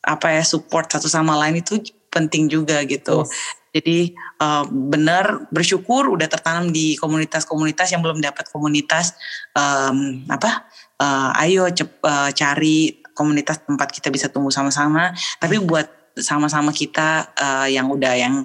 [0.00, 3.58] apa ya support satu sama lain itu penting juga gitu yes.
[3.70, 9.14] Jadi uh, benar bersyukur udah tertanam di komunitas-komunitas yang belum dapat komunitas
[9.54, 10.66] um, apa?
[10.98, 15.14] Uh, ayo cep, uh, cari komunitas tempat kita bisa tumbuh sama-sama.
[15.38, 15.86] Tapi buat
[16.18, 18.42] sama-sama kita uh, yang udah yang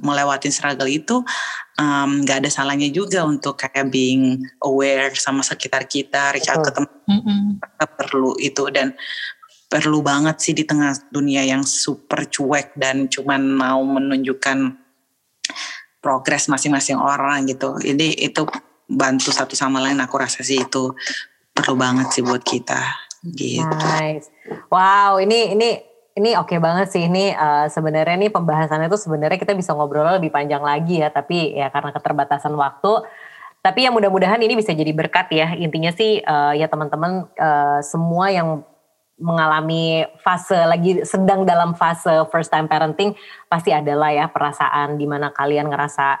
[0.00, 1.24] melewati struggle itu
[1.80, 6.72] nggak um, ada salahnya juga untuk kayak being aware sama sekitar kita, reach out ke
[6.72, 7.88] teman mm -hmm.
[7.96, 8.92] perlu itu dan
[9.70, 14.74] perlu banget sih di tengah dunia yang super cuek dan cuman mau menunjukkan
[16.02, 17.78] progres masing-masing orang gitu.
[17.78, 18.42] Ini itu
[18.90, 20.90] bantu satu sama lain aku rasa sih itu
[21.54, 22.82] perlu banget sih buat kita
[23.22, 23.70] gitu.
[23.70, 24.26] Nice.
[24.72, 25.78] Wow, ini ini
[26.18, 30.18] ini oke okay banget sih ini uh, sebenarnya nih pembahasannya itu sebenarnya kita bisa ngobrol
[30.18, 33.06] lebih panjang lagi ya, tapi ya karena keterbatasan waktu
[33.60, 35.52] tapi yang mudah-mudahan ini bisa jadi berkat ya.
[35.52, 38.64] Intinya sih uh, ya teman-teman uh, semua yang
[39.20, 43.12] mengalami fase lagi sedang dalam fase first time parenting
[43.46, 46.18] pasti adalah ya perasaan di mana kalian ngerasa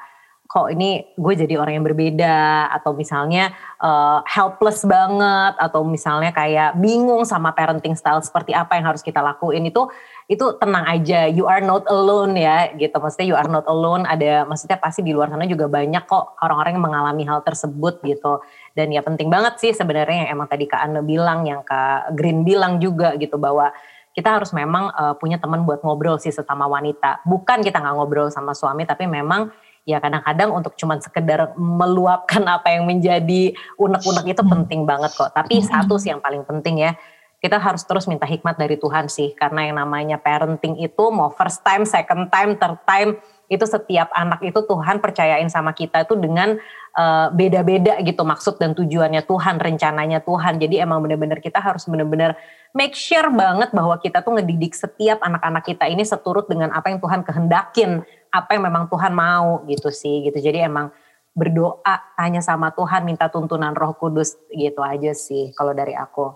[0.50, 2.66] kok ini gue jadi orang yang berbeda?
[2.74, 8.90] Atau misalnya uh, helpless banget atau misalnya kayak bingung sama parenting style seperti apa yang
[8.90, 9.70] harus kita lakuin.
[9.70, 9.94] Itu
[10.26, 11.30] itu tenang aja.
[11.30, 12.98] You are not alone ya gitu.
[12.98, 14.10] Maksudnya you are not alone.
[14.10, 18.42] Ada maksudnya pasti di luar sana juga banyak kok orang-orang yang mengalami hal tersebut gitu
[18.74, 22.46] dan ya penting banget sih sebenarnya yang emang tadi Kak Anne bilang yang Kak Green
[22.46, 23.74] bilang juga gitu bahwa
[24.10, 28.28] kita harus memang uh, punya teman buat ngobrol sih sesama wanita bukan kita nggak ngobrol
[28.30, 29.50] sama suami tapi memang
[29.88, 35.32] ya kadang-kadang untuk cuman sekedar meluapkan apa yang menjadi unek-unek itu penting banget kok.
[35.32, 36.92] Tapi satu sih yang paling penting ya,
[37.40, 39.32] kita harus terus minta hikmat dari Tuhan sih.
[39.32, 43.16] Karena yang namanya parenting itu mau first time, second time, third time,
[43.50, 46.54] itu setiap anak itu Tuhan percayain sama kita itu dengan
[46.94, 50.62] uh, beda-beda gitu maksud dan tujuannya Tuhan, rencananya Tuhan.
[50.62, 52.38] Jadi emang benar-benar kita harus benar-benar
[52.70, 57.02] make sure banget bahwa kita tuh ngedidik setiap anak-anak kita ini seturut dengan apa yang
[57.02, 60.38] Tuhan kehendakin apa yang memang Tuhan mau gitu sih gitu.
[60.38, 60.94] Jadi emang
[61.34, 66.30] berdoa tanya sama Tuhan minta tuntunan Roh Kudus gitu aja sih kalau dari aku.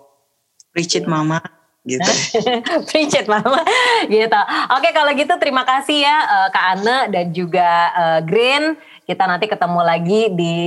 [0.75, 1.39] It mama
[1.85, 2.11] gitu.
[2.89, 3.61] Preach it mama
[4.09, 4.41] gitu.
[4.73, 8.75] Oke kalau gitu terima kasih ya uh, Kak Anne dan juga uh, Green.
[9.05, 10.57] Kita nanti ketemu lagi di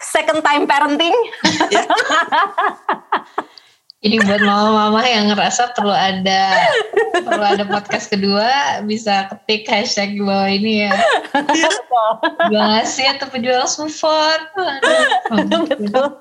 [0.00, 1.14] second time parenting.
[1.70, 1.84] Ya.
[4.00, 6.56] Jadi buat mama-mama yang ngerasa perlu ada
[7.12, 10.92] perlu ada podcast kedua bisa ketik hashtag di bawah ini ya.
[12.48, 14.40] Jual ngasih atau penjual support.
[15.28, 16.16] Betul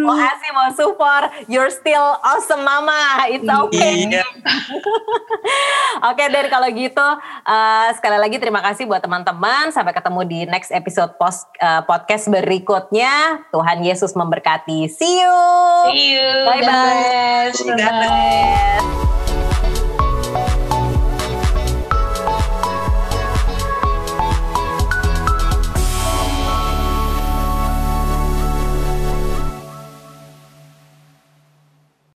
[0.00, 1.28] mau kasih mau support.
[1.50, 3.26] You're still awesome mama.
[3.30, 4.08] It's okay.
[4.08, 4.24] Yeah.
[6.08, 7.08] oke okay, dan kalau gitu
[7.46, 9.74] uh, sekali lagi terima kasih buat teman-teman.
[9.74, 13.44] Sampai ketemu di next episode post, uh, podcast berikutnya.
[13.50, 14.86] Tuhan Yesus memberkati.
[14.90, 15.38] See you.
[15.90, 16.30] See you.
[16.46, 19.23] Bye bye, bye, -bye.